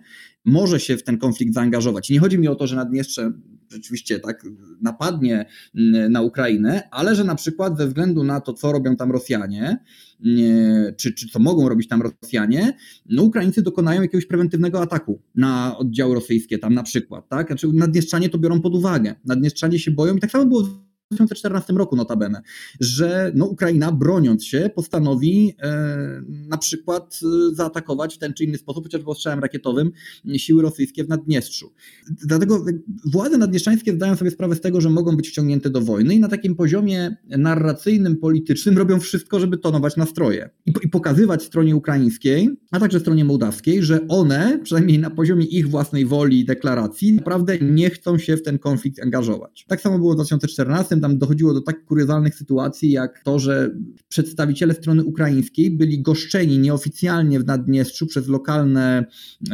może 0.46 0.80
się 0.80 0.98
w 0.98 1.04
ten 1.04 1.18
konflikt 1.18 1.54
zaangażować. 1.54 2.10
Nie 2.10 2.20
chodzi 2.20 2.40
mi 2.40 2.48
o 2.48 2.56
to, 2.56 2.68
że 2.68 2.76
Naddniestrze 2.76 3.32
rzeczywiście 3.76 4.20
tak 4.20 4.46
napadnie 4.82 5.46
mm, 5.76 6.12
na 6.12 6.22
Ukrainę, 6.22 6.90
ale 6.92 7.16
że 7.16 7.24
na 7.24 7.36
przykład 7.36 7.78
ze 7.78 7.88
względu 7.88 8.24
na 8.24 8.42
to, 8.42 8.54
co 8.54 8.72
robią 8.72 8.96
tam 8.96 9.12
Rosjanie, 9.12 9.78
czy, 10.98 11.14
czy 11.14 11.28
co 11.28 11.40
mogą 11.40 11.70
robić 11.70 11.88
tam 11.88 12.02
Rosjanie, 12.02 12.74
no 13.06 13.24
Ukraińcy 13.24 13.62
dokonają 13.62 14.02
jakiegoś 14.02 14.26
prewentywnego 14.26 14.82
ataku 14.82 15.22
na 15.36 15.78
oddziały 15.78 16.16
rosyjskie 16.16 16.60
tam 16.60 16.74
na 16.74 16.84
przykład, 16.84 17.30
tak? 17.30 17.48
Znaczy 17.48 17.68
Naddniestrzanie 17.74 18.30
to 18.30 18.38
biorą 18.38 18.62
pod 18.62 18.76
uwagę. 18.76 19.16
Naddniestrzanie 19.26 19.80
się 19.80 19.92
boją 19.92 20.16
i 20.16 20.20
tak 20.20 20.32
samo 20.32 20.46
było 20.46 20.64
2014 21.12 21.74
roku 21.74 21.96
notabene, 21.96 22.42
że 22.80 23.32
no, 23.36 23.46
Ukraina 23.46 23.92
broniąc 23.92 24.46
się 24.46 24.70
postanowi 24.76 25.54
e, 25.60 26.22
na 26.28 26.58
przykład 26.58 27.20
e, 27.24 27.56
zaatakować 27.56 28.16
w 28.16 28.18
ten 28.18 28.34
czy 28.34 28.44
inny 28.44 28.58
sposób, 28.58 28.84
chociażby 28.84 29.10
ostrzałem 29.10 29.40
rakietowym, 29.40 29.92
siły 30.38 30.62
rosyjskie 30.62 31.04
w 31.04 31.10
Naddniestrzu. 31.10 31.74
Dlatego 32.10 32.66
władze 33.06 33.38
naddniestrzańskie 33.38 33.94
zdają 33.94 34.16
sobie 34.16 34.32
sprawę 34.32 34.56
z 34.56 34.62
tego, 34.62 34.82
że 34.82 34.90
mogą 34.90 35.18
być 35.18 35.30
wciągnięte 35.30 35.70
do 35.70 35.82
wojny 35.82 36.16
i 36.16 36.20
na 36.20 36.28
takim 36.28 36.56
poziomie 36.56 37.16
narracyjnym, 37.38 38.18
politycznym 38.18 38.78
robią 38.78 39.00
wszystko, 39.00 39.40
żeby 39.40 39.58
tonować 39.58 39.98
nastroje 39.98 40.50
i, 40.66 40.74
i 40.84 40.90
pokazywać 40.90 41.44
stronie 41.44 41.76
ukraińskiej, 41.76 42.50
a 42.72 42.80
także 42.80 43.00
stronie 43.00 43.26
mołdawskiej, 43.26 43.84
że 43.84 44.08
one, 44.08 44.60
przynajmniej 44.64 45.00
na 45.00 45.10
poziomie 45.10 45.46
ich 45.46 45.70
własnej 45.70 46.06
woli 46.06 46.40
i 46.40 46.46
deklaracji, 46.46 47.14
naprawdę 47.14 47.60
nie 47.60 47.90
chcą 47.90 48.18
się 48.18 48.38
w 48.38 48.44
ten 48.44 48.60
konflikt 48.60 49.02
angażować. 49.02 49.66
Tak 49.68 49.82
samo 49.82 50.00
było 50.00 50.12
w 50.12 50.16
2014 50.16 50.95
tam 51.02 51.18
dochodziło 51.18 51.54
do 51.54 51.62
tak 51.62 51.86
kuriozalnych 51.86 52.36
sytuacji, 52.36 52.92
jak 52.92 53.24
to, 53.24 53.40
że 53.40 53.76
przedstawiciele 54.10 54.74
strony 54.74 55.04
ukraińskiej 55.04 55.72
byli 55.72 56.02
goszczeni 56.02 56.60
nieoficjalnie 56.60 57.40
w 57.40 57.46
Naddniestrzu 57.46 58.08
przez 58.08 58.28
lokalne 58.28 59.06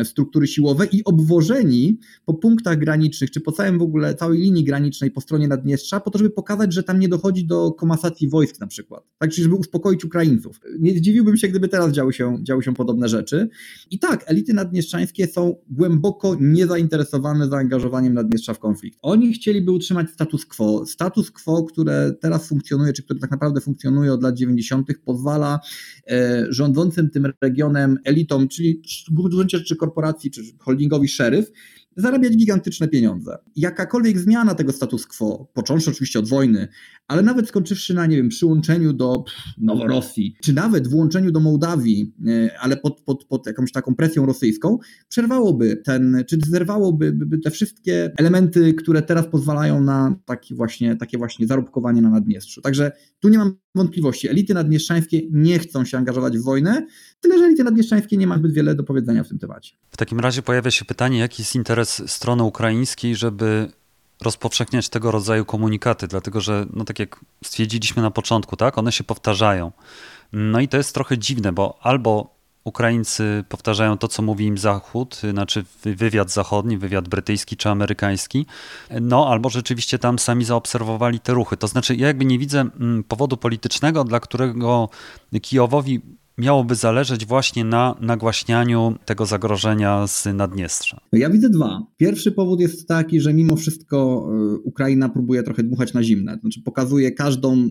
struktury 0.03 0.47
siłowe 0.47 0.85
i 0.85 1.03
obwożeni 1.03 1.99
po 2.25 2.33
punktach 2.33 2.77
granicznych, 2.77 3.31
czy 3.31 3.41
po 3.41 3.51
całym 3.51 3.79
w 3.79 3.81
ogóle, 3.81 4.15
całej 4.15 4.39
linii 4.39 4.63
granicznej 4.63 5.11
po 5.11 5.21
stronie 5.21 5.47
Naddniestrza, 5.47 5.99
po 5.99 6.11
to, 6.11 6.17
żeby 6.17 6.29
pokazać, 6.29 6.73
że 6.73 6.83
tam 6.83 6.99
nie 6.99 7.09
dochodzi 7.09 7.45
do 7.45 7.71
komasacji 7.71 8.29
wojsk 8.29 8.59
na 8.59 8.67
przykład. 8.67 9.03
Tak, 9.17 9.31
czyli 9.31 9.43
żeby 9.43 9.55
uspokoić 9.55 10.05
Ukraińców. 10.05 10.59
Nie 10.79 10.93
zdziwiłbym 10.93 11.37
się, 11.37 11.47
gdyby 11.47 11.67
teraz 11.67 11.91
działy 11.91 12.13
się, 12.13 12.37
działy 12.43 12.63
się 12.63 12.73
podobne 12.73 13.09
rzeczy. 13.09 13.49
I 13.91 13.99
tak, 13.99 14.23
elity 14.27 14.53
naddniestrzańskie 14.53 15.27
są 15.27 15.55
głęboko 15.69 16.37
niezainteresowane 16.39 17.47
zaangażowaniem 17.47 18.13
Naddniestrza 18.13 18.53
w 18.53 18.59
konflikt. 18.59 18.99
Oni 19.01 19.33
chcieliby 19.33 19.71
utrzymać 19.71 20.09
status 20.09 20.45
quo. 20.45 20.85
Status 20.85 21.30
quo, 21.31 21.63
które 21.63 22.13
teraz 22.21 22.47
funkcjonuje, 22.47 22.93
czy 22.93 23.03
które 23.03 23.19
tak 23.19 23.31
naprawdę 23.31 23.61
funkcjonuje 23.61 24.13
od 24.13 24.23
lat 24.23 24.35
90., 24.37 24.87
pozwala 25.05 25.59
e, 26.09 26.45
rządzącym 26.49 27.09
tym 27.09 27.33
regionem 27.41 27.97
elitom, 28.03 28.47
czyli 28.47 28.81
w 29.11 29.29
gruncie 29.29 29.57
rzeczy 29.57 29.75
korporacji, 29.75 30.31
czy 30.31 30.41
holdingowi 30.59 31.07
szeryf, 31.07 31.51
zarabiać 31.95 32.37
gigantyczne 32.37 32.87
pieniądze. 32.87 33.37
Jakakolwiek 33.55 34.19
zmiana 34.19 34.55
tego 34.55 34.71
status 34.71 35.07
quo, 35.07 35.47
począwszy 35.53 35.89
oczywiście 35.89 36.19
od 36.19 36.29
wojny, 36.29 36.67
ale 37.07 37.21
nawet 37.21 37.47
skończywszy 37.47 37.93
na, 37.93 38.05
nie 38.05 38.17
wiem, 38.17 38.29
przyłączeniu 38.29 38.93
do 38.93 39.23
Noworosji, 39.57 40.35
czy 40.41 40.53
nawet 40.53 40.87
włączeniu 40.87 41.31
do 41.31 41.39
Mołdawii, 41.39 42.13
e, 42.27 42.59
ale 42.59 42.77
pod, 42.77 43.01
pod, 43.01 43.25
pod 43.25 43.47
jakąś 43.47 43.71
taką 43.71 43.95
presją 43.95 44.25
rosyjską, 44.25 44.77
przerwałoby 45.09 45.81
ten, 45.85 46.23
czy 46.27 46.37
zerwałoby 46.47 47.17
te 47.43 47.51
wszystkie 47.51 48.11
elementy, 48.17 48.73
które 48.73 49.01
teraz 49.01 49.27
pozwalają 49.27 49.81
na 49.81 50.15
taki 50.25 50.55
właśnie, 50.55 50.95
takie 50.95 51.17
właśnie 51.17 51.47
zarobkowanie 51.47 52.01
na 52.01 52.09
Naddniestrzu. 52.09 52.61
Także 52.61 52.91
tu 53.19 53.29
nie 53.29 53.37
mam 53.37 53.55
wątpliwości. 53.75 54.29
Elity 54.29 54.53
naddniestrzańskie 54.53 55.21
nie 55.31 55.59
chcą 55.59 55.85
się 55.85 55.97
angażować 55.97 56.37
w 56.37 56.43
wojnę, 56.43 56.87
tyle 57.19 57.37
że 57.37 57.45
elity 57.45 57.63
naddniestrzańskie 57.63 58.17
nie 58.17 58.27
ma 58.27 58.37
zbyt 58.37 58.53
wiele 58.53 58.75
do 58.75 58.83
powiedzenia 58.83 59.23
w 59.23 59.27
tym 59.27 59.39
temacie. 59.39 59.75
W 59.89 59.97
takim 59.97 60.19
razie 60.19 60.41
pojawia 60.41 60.71
się 60.71 60.85
pytanie, 60.85 61.19
jaki 61.19 61.41
jest 61.41 61.55
interes 61.55 62.03
strony 62.07 62.43
ukraińskiej, 62.43 63.15
żeby 63.15 63.69
rozpowszechniać 64.21 64.89
tego 64.89 65.11
rodzaju 65.11 65.45
komunikaty, 65.45 66.07
dlatego 66.07 66.41
że, 66.41 66.65
no 66.73 66.85
tak 66.85 66.99
jak 66.99 67.19
stwierdziliśmy 67.43 68.01
na 68.01 68.11
początku, 68.11 68.55
tak, 68.55 68.77
one 68.77 68.91
się 68.91 69.03
powtarzają. 69.03 69.71
No 70.33 70.59
i 70.59 70.67
to 70.67 70.77
jest 70.77 70.93
trochę 70.93 71.17
dziwne, 71.17 71.51
bo 71.51 71.79
albo 71.81 72.41
Ukraińcy 72.63 73.43
powtarzają 73.49 73.97
to, 73.97 74.07
co 74.07 74.21
mówi 74.21 74.45
im 74.45 74.57
Zachód, 74.57 75.21
znaczy 75.31 75.65
wywiad 75.83 76.31
zachodni, 76.31 76.77
wywiad 76.77 77.07
brytyjski 77.07 77.57
czy 77.57 77.69
amerykański, 77.69 78.45
no 79.01 79.27
albo 79.27 79.49
rzeczywiście 79.49 79.99
tam 79.99 80.19
sami 80.19 80.45
zaobserwowali 80.45 81.19
te 81.19 81.33
ruchy. 81.33 81.57
To 81.57 81.67
znaczy, 81.67 81.95
ja 81.95 82.07
jakby 82.07 82.25
nie 82.25 82.39
widzę 82.39 82.59
mm, 82.59 83.03
powodu 83.03 83.37
politycznego, 83.37 84.03
dla 84.03 84.19
którego 84.19 84.89
Kijowowi 85.41 86.01
miałoby 86.41 86.75
zależeć 86.75 87.25
właśnie 87.25 87.63
na 87.63 87.95
nagłaśnianiu 88.01 88.95
tego 89.05 89.25
zagrożenia 89.25 90.07
z 90.07 90.25
Naddniestrza? 90.33 91.01
Ja 91.11 91.29
widzę 91.29 91.49
dwa. 91.49 91.87
Pierwszy 91.97 92.31
powód 92.31 92.59
jest 92.59 92.87
taki, 92.87 93.21
że 93.21 93.33
mimo 93.33 93.55
wszystko 93.55 94.27
e, 94.29 94.57
Ukraina 94.57 95.09
próbuje 95.09 95.43
trochę 95.43 95.63
dmuchać 95.63 95.93
na 95.93 96.03
zimne. 96.03 96.37
Znaczy 96.41 96.61
pokazuje 96.61 97.11
każdą 97.11 97.69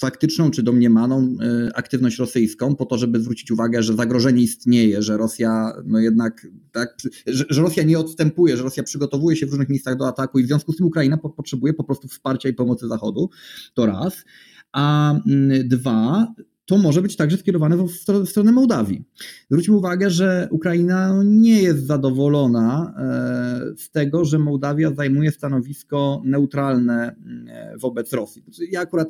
faktyczną 0.00 0.50
czy 0.50 0.62
domniemaną 0.62 1.36
e, 1.40 1.76
aktywność 1.76 2.18
rosyjską 2.18 2.76
po 2.76 2.86
to, 2.86 2.98
żeby 2.98 3.20
zwrócić 3.20 3.50
uwagę, 3.50 3.82
że 3.82 3.94
zagrożenie 3.94 4.42
istnieje, 4.42 5.02
że 5.02 5.16
Rosja 5.16 5.72
no 5.86 5.98
jednak 5.98 6.46
tak, 6.72 6.96
że, 7.26 7.44
że 7.50 7.62
Rosja 7.62 7.82
nie 7.82 7.98
odstępuje, 7.98 8.56
że 8.56 8.62
Rosja 8.62 8.82
przygotowuje 8.82 9.36
się 9.36 9.46
w 9.46 9.50
różnych 9.50 9.68
miejscach 9.68 9.96
do 9.96 10.08
ataku 10.08 10.38
i 10.38 10.44
w 10.44 10.46
związku 10.46 10.72
z 10.72 10.76
tym 10.76 10.86
Ukraina 10.86 11.16
po, 11.16 11.30
potrzebuje 11.30 11.74
po 11.74 11.84
prostu 11.84 12.08
wsparcia 12.08 12.48
i 12.48 12.54
pomocy 12.54 12.88
Zachodu. 12.88 13.30
To 13.74 13.86
raz. 13.86 14.24
A 14.72 15.14
mm, 15.26 15.68
dwa, 15.68 16.34
to 16.64 16.78
może 16.78 17.02
być 17.02 17.16
także 17.16 17.36
skierowane 17.36 17.76
w, 17.76 17.90
stronę 18.26 18.52
Mołdawii. 18.52 19.04
Zwróćmy 19.50 19.76
uwagę, 19.76 20.10
że 20.10 20.48
Ukraina 20.50 21.22
nie 21.24 21.62
jest 21.62 21.86
zadowolona 21.86 22.94
e, 22.98 23.76
z 23.76 23.90
tego, 23.90 24.24
że 24.24 24.38
Mołdawia 24.38 24.94
zajmuje 24.94 25.30
stanowisko 25.30 26.22
neutralne 26.24 27.16
e, 27.48 27.74
wobec 27.78 28.12
Rosji. 28.12 28.42
Znaczy, 28.42 28.62
ja 28.70 28.80
akurat 28.80 29.08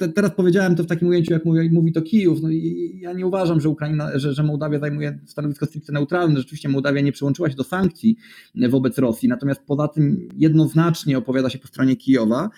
te, 0.00 0.08
teraz 0.08 0.30
powiedziałem 0.34 0.76
to 0.76 0.82
w 0.82 0.86
takim 0.86 1.08
ujęciu, 1.08 1.32
jak 1.32 1.44
mówi, 1.44 1.70
mówi 1.70 1.92
to 1.92 2.02
Kijów. 2.02 2.42
No 2.42 2.48
ja 2.94 3.12
nie 3.12 3.26
uważam, 3.26 3.60
że, 3.60 3.68
Ukraina, 3.68 4.18
że, 4.18 4.34
że 4.34 4.42
Mołdawia 4.42 4.78
zajmuje 4.78 5.18
stanowisko 5.26 5.66
stricte 5.66 5.92
neutralne. 5.92 6.38
Rzeczywiście 6.38 6.68
Mołdawia 6.68 7.00
nie 7.00 7.12
przyłączyła 7.12 7.50
się 7.50 7.56
do 7.56 7.64
sankcji 7.64 8.16
wobec 8.68 8.98
Rosji, 8.98 9.28
natomiast 9.28 9.60
poza 9.66 9.88
tym 9.88 10.28
jednoznacznie 10.36 11.18
opowiada 11.18 11.50
się 11.50 11.58
po 11.58 11.68
stronie 11.68 11.96
Kijowa 11.96 12.50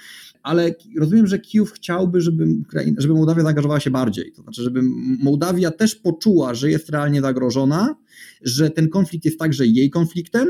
ale 0.42 0.74
rozumiem, 0.98 1.26
że 1.26 1.38
Kijów 1.38 1.72
chciałby, 1.72 2.20
żeby, 2.20 2.46
Ukraina, 2.62 3.00
żeby 3.00 3.14
Mołdawia 3.14 3.42
zaangażowała 3.42 3.80
się 3.80 3.90
bardziej. 3.90 4.32
To 4.32 4.42
znaczy, 4.42 4.62
żeby 4.62 4.80
Mołdawia 5.22 5.70
też 5.70 5.94
poczuła, 5.94 6.54
że 6.54 6.70
jest 6.70 6.90
realnie 6.90 7.20
zagrożona, 7.20 7.96
że 8.42 8.70
ten 8.70 8.88
konflikt 8.88 9.24
jest 9.24 9.38
także 9.38 9.66
jej 9.66 9.90
konfliktem 9.90 10.48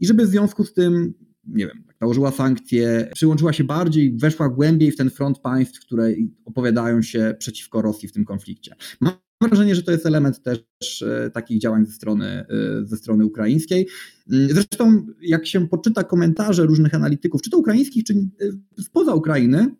i 0.00 0.06
żeby 0.06 0.26
w 0.26 0.28
związku 0.28 0.64
z 0.64 0.72
tym 0.72 1.14
nie 1.46 1.66
wiem, 1.66 1.84
nałożyła 2.00 2.32
sankcje, 2.32 3.10
przyłączyła 3.14 3.52
się 3.52 3.64
bardziej, 3.64 4.16
weszła 4.16 4.48
głębiej 4.48 4.92
w 4.92 4.96
ten 4.96 5.10
front 5.10 5.38
państw, 5.38 5.80
które 5.80 6.12
opowiadają 6.44 7.02
się 7.02 7.34
przeciwko 7.38 7.82
Rosji 7.82 8.08
w 8.08 8.12
tym 8.12 8.24
konflikcie. 8.24 8.74
Mam 9.00 9.27
wrażenie, 9.40 9.74
że 9.74 9.82
to 9.82 9.92
jest 9.92 10.06
element 10.06 10.42
też 10.42 11.02
e, 11.02 11.30
takich 11.30 11.60
działań 11.60 11.86
ze 11.86 11.92
strony, 11.92 12.26
e, 12.26 12.46
ze 12.84 12.96
strony 12.96 13.24
ukraińskiej. 13.24 13.88
Mm, 14.32 14.48
zresztą, 14.50 15.06
jak 15.20 15.46
się 15.46 15.68
poczyta 15.68 16.04
komentarze 16.04 16.66
różnych 16.66 16.94
analityków, 16.94 17.42
czy 17.42 17.50
to 17.50 17.58
ukraińskich, 17.58 18.04
czy 18.04 18.14
e, 18.14 18.82
spoza 18.82 19.14
Ukrainy, 19.14 19.74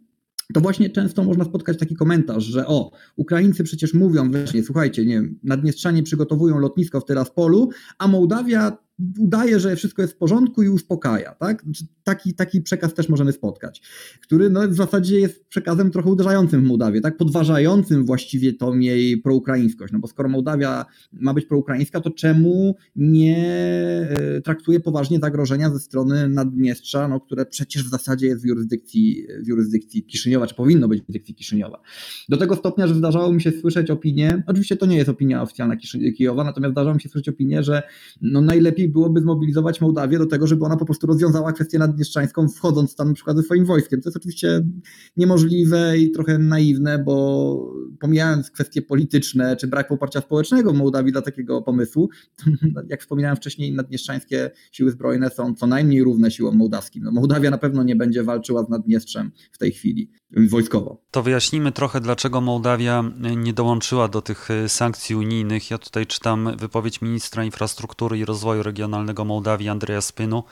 to 0.54 0.60
właśnie 0.60 0.90
często 0.90 1.24
można 1.24 1.44
spotkać 1.44 1.78
taki 1.78 1.94
komentarz, 1.96 2.44
że 2.44 2.66
o, 2.66 2.90
Ukraińcy 3.16 3.64
przecież 3.64 3.94
mówią 3.94 4.30
właśnie, 4.30 4.62
słuchajcie, 4.62 5.06
nie, 5.06 5.22
Naddniestrzanie 5.42 6.02
przygotowują 6.02 6.58
lotnisko 6.58 7.00
w 7.00 7.04
Tyraspolu, 7.04 7.70
a 7.98 8.08
Mołdawia 8.08 8.87
udaje, 9.18 9.60
że 9.60 9.76
wszystko 9.76 10.02
jest 10.02 10.14
w 10.14 10.16
porządku 10.16 10.62
i 10.62 10.68
uspokaja. 10.68 11.34
Tak? 11.34 11.62
Znaczy, 11.62 11.84
taki, 12.04 12.34
taki 12.34 12.62
przekaz 12.62 12.94
też 12.94 13.08
możemy 13.08 13.32
spotkać, 13.32 13.82
który 14.22 14.50
no, 14.50 14.68
w 14.68 14.74
zasadzie 14.74 15.20
jest 15.20 15.46
przekazem 15.46 15.90
trochę 15.90 16.10
uderzającym 16.10 16.60
w 16.60 16.64
Mołdawię, 16.64 17.00
tak? 17.00 17.16
podważającym 17.16 18.06
właściwie 18.06 18.52
tą 18.52 18.78
jej 18.78 19.18
proukraińskość. 19.18 19.92
No 19.92 19.98
bo 19.98 20.08
skoro 20.08 20.28
Mołdawia 20.28 20.86
ma 21.12 21.34
być 21.34 21.46
proukraińska, 21.46 22.00
to 22.00 22.10
czemu 22.10 22.76
nie 22.96 23.46
e, 24.10 24.40
traktuje 24.40 24.80
poważnie 24.80 25.18
zagrożenia 25.18 25.70
ze 25.70 25.78
strony 25.78 26.28
Naddniestrza, 26.28 27.08
no, 27.08 27.20
które 27.20 27.46
przecież 27.46 27.84
w 27.84 27.88
zasadzie 27.88 28.26
jest 28.26 28.42
w 28.42 28.46
jurysdykcji, 28.46 29.26
w 29.44 29.48
jurysdykcji 29.48 30.02
Kiszyniowa, 30.02 30.46
czy 30.46 30.54
powinno 30.54 30.88
być 30.88 30.98
w 30.98 31.02
jurysdykcji 31.02 31.34
Kiszyniowa. 31.34 31.80
Do 32.28 32.36
tego 32.36 32.56
stopnia, 32.56 32.86
że 32.86 32.94
zdarzało 32.94 33.32
mi 33.32 33.42
się 33.42 33.52
słyszeć 33.60 33.90
opinię, 33.90 34.42
oczywiście 34.46 34.76
to 34.76 34.86
nie 34.86 34.96
jest 34.96 35.08
opinia 35.08 35.42
oficjalna 35.42 35.76
Kijowa, 36.16 36.44
natomiast 36.44 36.72
zdarzało 36.72 36.94
mi 36.94 37.00
się 37.00 37.08
słyszeć 37.08 37.28
opinię, 37.28 37.62
że 37.62 37.82
no 38.22 38.40
najlepiej 38.40 38.87
byłoby 38.88 39.20
zmobilizować 39.20 39.80
Mołdawię 39.80 40.18
do 40.18 40.26
tego, 40.26 40.46
żeby 40.46 40.64
ona 40.64 40.76
po 40.76 40.84
prostu 40.84 41.06
rozwiązała 41.06 41.52
kwestię 41.52 41.78
naddniestrzańską, 41.78 42.48
wchodząc 42.48 42.94
tam 42.94 43.08
na 43.08 43.14
przykład 43.14 43.36
ze 43.36 43.42
swoim 43.42 43.64
wojskiem. 43.64 44.00
To 44.00 44.08
jest 44.08 44.16
oczywiście 44.16 44.62
niemożliwe 45.16 45.98
i 45.98 46.10
trochę 46.10 46.38
naiwne, 46.38 46.98
bo 46.98 47.72
pomijając 48.00 48.50
kwestie 48.50 48.82
polityczne 48.82 49.56
czy 49.56 49.66
brak 49.66 49.88
poparcia 49.88 50.20
społecznego 50.20 50.72
w 50.72 50.76
Mołdawii 50.76 51.12
dla 51.12 51.22
takiego 51.22 51.62
pomysłu, 51.62 52.08
jak 52.90 53.00
wspominałem 53.00 53.36
wcześniej, 53.36 53.74
naddniestrzańskie 53.74 54.50
siły 54.72 54.90
zbrojne 54.90 55.30
są 55.30 55.54
co 55.54 55.66
najmniej 55.66 56.04
równe 56.04 56.30
siłom 56.30 56.56
mołdawskim. 56.56 57.04
No, 57.04 57.12
Mołdawia 57.12 57.50
na 57.50 57.58
pewno 57.58 57.82
nie 57.82 57.96
będzie 57.96 58.22
walczyła 58.22 58.64
z 58.64 58.68
Naddniestrzem 58.68 59.30
w 59.52 59.58
tej 59.58 59.72
chwili 59.72 60.10
wojskowo. 60.30 61.02
To 61.10 61.22
wyjaśnijmy 61.22 61.72
trochę, 61.72 62.00
dlaczego 62.00 62.40
Mołdawia 62.40 63.04
nie 63.36 63.52
dołączyła 63.52 64.08
do 64.08 64.22
tych 64.22 64.48
sankcji 64.68 65.16
unijnych. 65.16 65.70
Ja 65.70 65.78
tutaj 65.78 66.06
czytam 66.06 66.56
wypowiedź 66.58 67.02
ministra 67.02 67.44
infrastruktury 67.44 68.18
i 68.18 68.24
rozwoju 68.24 68.62
regionalnego 68.62 68.77
regionalnego 68.78 69.24
Mołdawii 69.24 69.68
Andrzeja 69.68 70.00
Spynu, 70.00 70.44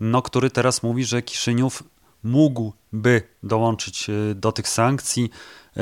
no, 0.00 0.22
który 0.22 0.50
teraz 0.50 0.82
mówi, 0.82 1.04
że 1.04 1.22
Kiszyniów 1.22 1.82
mógłby 2.22 3.22
dołączyć 3.42 4.10
e, 4.10 4.34
do 4.34 4.52
tych 4.52 4.68
sankcji, 4.68 5.30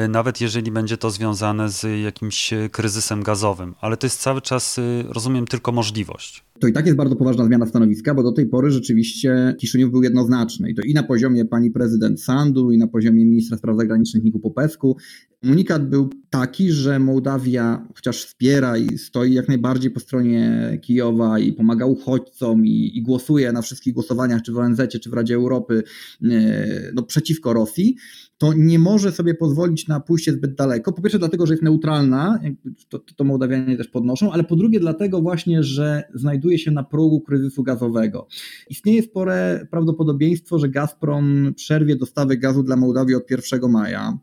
nawet 0.08 0.40
jeżeli 0.40 0.72
będzie 0.72 0.96
to 0.96 1.10
związane 1.10 1.70
z 1.70 2.02
jakimś 2.04 2.52
e, 2.52 2.68
kryzysem 2.68 3.22
gazowym. 3.22 3.74
Ale 3.80 3.96
to 3.96 4.06
jest 4.06 4.20
cały 4.20 4.40
czas, 4.40 4.80
rozumiem, 5.08 5.46
tylko 5.46 5.72
możliwość 5.72 6.44
to 6.62 6.68
i 6.68 6.72
tak 6.72 6.86
jest 6.86 6.96
bardzo 6.96 7.16
poważna 7.16 7.44
zmiana 7.44 7.66
stanowiska, 7.66 8.14
bo 8.14 8.22
do 8.22 8.32
tej 8.32 8.46
pory 8.46 8.70
rzeczywiście 8.70 9.54
Kiszyniów 9.58 9.90
był 9.90 10.02
jednoznaczny 10.02 10.70
i 10.70 10.74
to 10.74 10.82
i 10.82 10.94
na 10.94 11.02
poziomie 11.02 11.44
pani 11.44 11.70
prezydent 11.70 12.22
Sandu, 12.22 12.72
i 12.72 12.78
na 12.78 12.86
poziomie 12.86 13.24
ministra 13.24 13.56
spraw 13.56 13.76
zagranicznych 13.76 14.24
Niku 14.24 14.40
Popesku. 14.40 14.96
Komunikat 15.40 15.88
był 15.88 16.10
taki, 16.30 16.72
że 16.72 16.98
Mołdawia 16.98 17.86
chociaż 17.94 18.24
wspiera 18.24 18.78
i 18.78 18.98
stoi 18.98 19.34
jak 19.34 19.48
najbardziej 19.48 19.90
po 19.90 20.00
stronie 20.00 20.78
Kijowa 20.82 21.38
i 21.38 21.52
pomaga 21.52 21.86
uchodźcom 21.86 22.66
i, 22.66 22.98
i 22.98 23.02
głosuje 23.02 23.52
na 23.52 23.62
wszystkich 23.62 23.94
głosowaniach, 23.94 24.42
czy 24.42 24.52
w 24.52 24.58
ONZ, 24.58 24.80
czy 25.02 25.10
w 25.10 25.12
Radzie 25.12 25.34
Europy, 25.34 25.82
e, 26.22 26.92
no, 26.94 27.02
przeciwko 27.02 27.52
Rosji, 27.52 27.96
to 28.42 28.52
nie 28.56 28.78
może 28.78 29.12
sobie 29.12 29.34
pozwolić 29.34 29.88
na 29.88 30.00
pójście 30.00 30.32
zbyt 30.32 30.54
daleko. 30.54 30.92
Po 30.92 31.02
pierwsze 31.02 31.18
dlatego, 31.18 31.46
że 31.46 31.52
jest 31.52 31.62
neutralna, 31.62 32.40
to, 32.88 32.98
to 32.98 33.24
Mołdawianie 33.24 33.76
też 33.76 33.88
podnoszą, 33.88 34.32
ale 34.32 34.44
po 34.44 34.56
drugie 34.56 34.80
dlatego 34.80 35.20
właśnie, 35.20 35.62
że 35.62 36.02
znajduje 36.14 36.58
się 36.58 36.70
na 36.70 36.84
progu 36.84 37.20
kryzysu 37.20 37.62
gazowego. 37.62 38.26
Istnieje 38.70 39.02
spore 39.02 39.66
prawdopodobieństwo, 39.70 40.58
że 40.58 40.68
Gazprom 40.68 41.54
przerwie 41.56 41.96
dostawy 41.96 42.36
gazu 42.36 42.62
dla 42.62 42.76
Mołdawii 42.76 43.14
od 43.14 43.30
1 43.30 43.70
maja. 43.70 44.18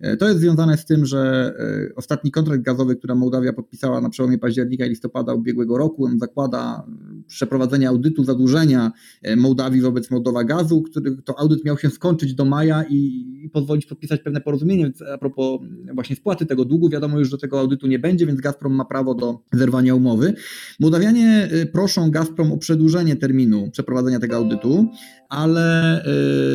E, 0.00 0.16
to 0.16 0.28
jest 0.28 0.40
związane 0.40 0.76
z 0.76 0.84
tym, 0.84 1.06
że 1.06 1.52
e, 1.90 1.94
ostatni 1.94 2.30
kontrakt 2.30 2.62
gazowy, 2.62 2.96
który 2.96 3.14
Mołdawia 3.14 3.52
podpisała 3.52 4.00
na 4.00 4.10
przełomie 4.10 4.38
października 4.38 4.86
i 4.86 4.88
listopada 4.88 5.34
ubiegłego 5.34 5.78
roku, 5.78 6.04
on 6.04 6.18
zakłada 6.18 6.86
przeprowadzenie 7.26 7.88
audytu 7.88 8.24
zadłużenia 8.24 8.92
e, 9.22 9.36
Mołdawii 9.36 9.80
wobec 9.80 10.10
Mołdowa 10.10 10.44
Gazu, 10.44 10.82
który 10.82 11.16
to 11.22 11.38
audyt 11.38 11.64
miał 11.64 11.78
się 11.78 11.90
skończyć 11.90 12.34
do 12.34 12.44
maja 12.44 12.84
i, 12.90 12.96
i 13.44 13.50
pozwolić 13.50 13.86
podpisać 13.86 14.20
pewne 14.20 14.40
porozumienie. 14.40 14.84
Więc 14.84 15.02
a 15.02 15.18
propos 15.18 15.60
właśnie 15.94 16.16
spłaty 16.16 16.46
tego 16.46 16.64
długu, 16.64 16.88
wiadomo 16.88 17.18
już, 17.18 17.30
że 17.30 17.38
tego 17.38 17.60
audytu 17.60 17.86
nie 17.86 17.98
będzie, 17.98 18.26
więc 18.26 18.40
Gazprom 18.40 18.74
ma 18.74 18.84
prawo 18.84 19.14
do 19.14 19.40
zerwania 19.52 19.94
umowy. 19.94 20.34
Mołdawianie 20.80 21.48
proszą 21.72 22.10
Gazprom 22.10 22.52
o 22.52 22.58
przedłużenie 22.58 23.16
terminu 23.16 23.70
przeprowadzenia 23.70 24.18
tego 24.18 24.36
audytu, 24.36 24.86
ale 25.28 26.02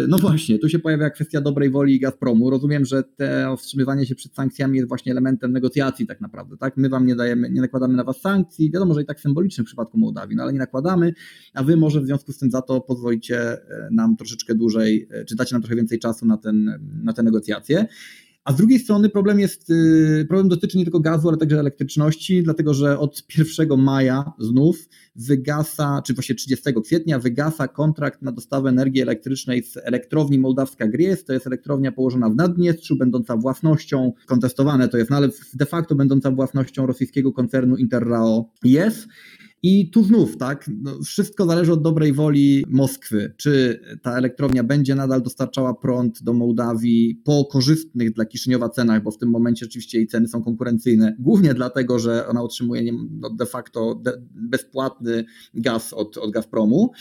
no 0.08 0.18
właśnie, 0.18 0.60
tu 0.60 0.70
się 0.70 0.80
pojawia 0.80 1.10
kwestia 1.10 1.42
dobrej 1.42 1.70
woli 1.70 2.00
Gazpromu. 2.00 2.50
Rozumiem, 2.50 2.86
że 2.86 3.04
te 3.04 3.33
wstrzymywanie 3.58 4.06
się 4.06 4.16
przed 4.16 4.36
sankcjami 4.36 4.78
jest 4.78 4.90
właśnie 4.90 5.12
elementem 5.12 5.52
negocjacji 5.52 6.08
tak 6.08 6.22
naprawdę, 6.22 6.58
tak? 6.58 6.78
My 6.78 6.90
wam 6.90 7.06
nie 7.06 7.16
dajemy, 7.16 7.50
nie 7.50 7.62
nakładamy 7.62 7.94
na 7.94 8.04
was 8.04 8.22
sankcji, 8.22 8.72
wiadomo, 8.72 8.94
że 8.94 9.02
i 9.02 9.06
tak 9.06 9.20
symboliczny 9.20 9.64
w 9.64 9.68
przypadku 9.68 9.98
Mołdawii, 9.98 10.36
no 10.36 10.44
ale 10.44 10.54
nie 10.54 10.60
nakładamy, 10.60 11.14
a 11.54 11.64
wy 11.64 11.78
może 11.78 12.02
w 12.02 12.06
związku 12.06 12.32
z 12.32 12.38
tym 12.38 12.52
za 12.52 12.62
to 12.62 12.82
pozwolicie 12.82 13.40
e, 13.40 13.90
nam 13.92 14.18
troszeczkę 14.18 14.56
dłużej, 14.56 15.08
e, 15.12 15.26
czy 15.26 15.36
dacie 15.36 15.56
nam 15.56 15.62
trochę 15.62 15.76
więcej 15.76 16.00
czasu 16.00 16.26
na, 16.26 16.38
ten, 16.38 16.80
na 17.04 17.14
te 17.14 17.24
negocjacje. 17.24 17.88
A 18.46 18.54
z 18.54 18.56
drugiej 18.56 18.80
strony 18.80 19.10
problem 19.10 19.40
jest, 19.40 19.70
y, 19.70 20.26
problem 20.28 20.50
dotyczy 20.50 20.78
nie 20.78 20.84
tylko 20.84 21.00
gazu, 21.00 21.30
ale 21.30 21.38
także 21.38 21.60
elektryczności, 21.60 22.44
dlatego 22.44 22.74
że 22.74 23.00
od 23.00 23.24
1 23.38 23.78
maja 23.78 24.32
znów 24.40 24.90
wygasa, 25.16 26.02
czy 26.06 26.14
właśnie 26.14 26.36
30 26.36 26.74
kwietnia 26.84 27.20
wygasa 27.20 27.68
kontrakt 27.68 28.22
na 28.22 28.32
dostawę 28.32 28.70
energii 28.70 29.02
elektrycznej 29.02 29.64
z 29.64 29.78
elektrowni 29.78 30.40
Mołdawska 30.40 30.88
Gries. 30.88 31.26
To 31.26 31.34
jest 31.34 31.48
elektrownia 31.48 31.92
położona 31.92 32.30
w 32.30 32.36
Naddniestrzu, 32.36 32.96
będąca 32.96 33.38
własnością, 33.38 34.14
kontestowane 34.26 34.90
to 34.90 34.98
jest, 34.98 35.10
no 35.10 35.18
ale 35.18 35.30
de 35.54 35.66
facto 35.66 35.96
będąca 35.96 36.32
własnością 36.32 36.86
rosyjskiego 36.86 37.34
koncernu 37.34 37.78
Interrao 37.78 38.50
jest. 38.64 39.08
I 39.66 39.90
tu 39.90 40.04
znów, 40.04 40.38
tak, 40.38 40.70
no, 40.82 40.92
wszystko 41.04 41.46
zależy 41.46 41.74
od 41.74 41.82
dobrej 41.82 42.14
woli 42.14 42.66
Moskwy. 42.70 43.34
Czy 43.38 43.80
ta 44.02 44.18
elektrownia 44.18 44.64
będzie 44.64 44.96
nadal 44.96 45.22
dostarczała 45.22 45.74
prąd 45.74 46.24
do 46.24 46.34
Mołdawii 46.34 47.22
po 47.26 47.46
korzystnych 47.46 48.14
dla 48.14 48.26
Kiszyniowa 48.26 48.70
cenach, 48.70 49.04
bo 49.04 49.12
w 49.12 49.18
tym 49.18 49.30
momencie 49.30 49.66
oczywiście 49.66 49.98
jej 49.98 50.08
ceny 50.08 50.28
są 50.28 50.44
konkurencyjne, 50.44 51.16
głównie 51.20 51.54
dlatego, 51.54 52.00
że 52.00 52.28
ona 52.28 52.42
otrzymuje 52.42 52.94
no, 53.12 53.30
de 53.30 53.46
facto 53.46 54.02
bezpłatny 54.36 55.26
gaz 55.54 55.94
od, 55.94 56.18
od 56.18 56.32
Gazpromu. 56.32 56.92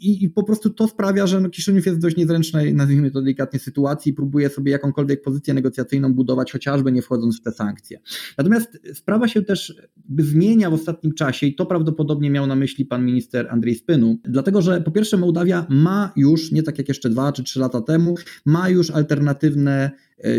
I, 0.00 0.24
I, 0.24 0.30
po 0.30 0.42
prostu 0.42 0.70
to 0.70 0.88
sprawia, 0.88 1.26
że 1.26 1.40
no 1.40 1.50
Kiszyniów 1.50 1.86
jest 1.86 1.98
w 1.98 2.02
dość 2.02 2.16
niezręcznej, 2.16 2.74
nazwijmy 2.74 3.10
to 3.10 3.22
delikatnie, 3.22 3.58
sytuacji 3.58 4.12
i 4.12 4.14
próbuje 4.14 4.48
sobie 4.48 4.72
jakąkolwiek 4.72 5.22
pozycję 5.22 5.54
negocjacyjną 5.54 6.14
budować, 6.14 6.52
chociażby 6.52 6.92
nie 6.92 7.02
wchodząc 7.02 7.40
w 7.40 7.42
te 7.42 7.52
sankcje. 7.52 8.00
Natomiast 8.38 8.78
sprawa 8.94 9.28
się 9.28 9.42
też 9.42 9.74
zmienia 10.18 10.70
w 10.70 10.74
ostatnim 10.74 11.14
czasie 11.14 11.46
i 11.46 11.54
to 11.54 11.66
prawdopodobnie 11.66 12.11
miał 12.20 12.46
na 12.46 12.56
myśli 12.56 12.84
pan 12.86 13.04
minister 13.04 13.46
Andrzej 13.50 13.74
Spynu, 13.74 14.18
dlatego 14.24 14.62
że 14.62 14.80
po 14.80 14.90
pierwsze 14.90 15.16
Mołdawia 15.16 15.66
ma 15.68 16.12
już, 16.16 16.52
nie 16.52 16.62
tak 16.62 16.78
jak 16.78 16.88
jeszcze 16.88 17.10
dwa 17.10 17.32
czy 17.32 17.42
trzy 17.42 17.60
lata 17.60 17.80
temu, 17.80 18.14
ma 18.44 18.68
już 18.68 18.90
alternatywne 18.90 19.90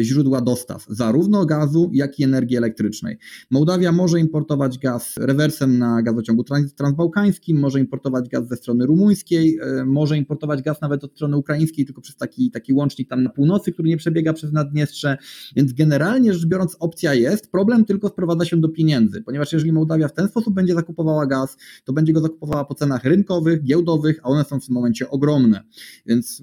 źródła 0.01 0.41
dostaw, 0.41 0.85
zarówno 0.89 1.45
gazu, 1.45 1.89
jak 1.93 2.19
i 2.19 2.23
energii 2.23 2.57
elektrycznej. 2.57 3.17
Mołdawia 3.51 3.91
może 3.91 4.19
importować 4.19 4.77
gaz 4.77 5.13
rewersem 5.17 5.77
na 5.77 6.01
gazociągu 6.01 6.43
transbałkańskim, 6.75 7.59
może 7.59 7.79
importować 7.79 8.29
gaz 8.29 8.47
ze 8.47 8.55
strony 8.55 8.85
rumuńskiej, 8.85 9.59
e, 9.61 9.85
może 9.85 10.17
importować 10.17 10.61
gaz 10.61 10.81
nawet 10.81 11.03
od 11.03 11.11
strony 11.11 11.37
ukraińskiej, 11.37 11.85
tylko 11.85 12.01
przez 12.01 12.15
taki, 12.15 12.51
taki 12.51 12.73
łącznik 12.73 13.09
tam 13.09 13.23
na 13.23 13.29
północy, 13.29 13.71
który 13.71 13.89
nie 13.89 13.97
przebiega 13.97 14.33
przez 14.33 14.51
Naddniestrze, 14.51 15.17
więc 15.55 15.73
generalnie 15.73 16.33
rzecz 16.33 16.45
biorąc 16.45 16.77
opcja 16.79 17.13
jest, 17.13 17.51
problem 17.51 17.85
tylko 17.85 18.09
sprowadza 18.09 18.45
się 18.45 18.57
do 18.57 18.69
pieniędzy, 18.69 19.21
ponieważ 19.21 19.53
jeżeli 19.53 19.71
Mołdawia 19.71 20.07
w 20.07 20.13
ten 20.13 20.27
sposób 20.27 20.53
będzie 20.53 20.73
zakupowała 20.73 21.25
gaz, 21.25 21.57
to 21.83 21.93
będzie 21.93 22.13
go 22.13 22.21
zakupowała 22.21 22.65
po 22.65 22.75
cenach 22.75 23.03
rynkowych, 23.03 23.63
giełdowych, 23.63 24.19
a 24.23 24.29
one 24.29 24.43
są 24.43 24.59
w 24.59 24.65
tym 24.65 24.75
momencie 24.75 25.09
ogromne, 25.09 25.63
więc 26.05 26.41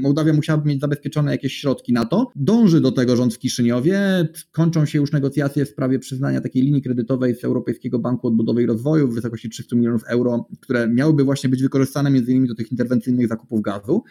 Mołdawia 0.00 0.32
musiałaby 0.32 0.68
mieć 0.68 0.80
zabezpieczone 0.80 1.32
jakieś 1.32 1.56
środki 1.56 1.92
na 1.92 2.04
to, 2.04 2.30
dąży 2.36 2.75
dąży 2.76 2.80
do 2.80 2.92
tego 2.92 3.16
rząd 3.16 3.34
w 3.34 3.38
Kiszyniowie. 3.38 4.28
Kończą 4.52 4.86
się 4.86 4.98
już 4.98 5.12
negocjacje 5.12 5.64
w 5.64 5.68
sprawie 5.68 5.98
przyznania 5.98 6.40
takiej 6.40 6.62
linii 6.62 6.82
kredytowej 6.82 7.34
z 7.34 7.44
Europejskiego 7.44 7.98
Banku 7.98 8.26
Odbudowy 8.26 8.62
i 8.62 8.66
Rozwoju 8.66 9.08
w 9.08 9.14
wysokości 9.14 9.50
300 9.50 9.76
milionów 9.76 10.02
euro, 10.08 10.48
które 10.60 10.88
miałyby 10.88 11.24
właśnie 11.24 11.50
być 11.50 11.62
wykorzystane 11.62 12.10
między 12.10 12.32
innymi 12.32 12.48
do 12.48 12.54
tych 12.54 12.70
interwencyjnych 12.72 13.28
zakupów 13.28 13.62
gazu. 13.62 14.02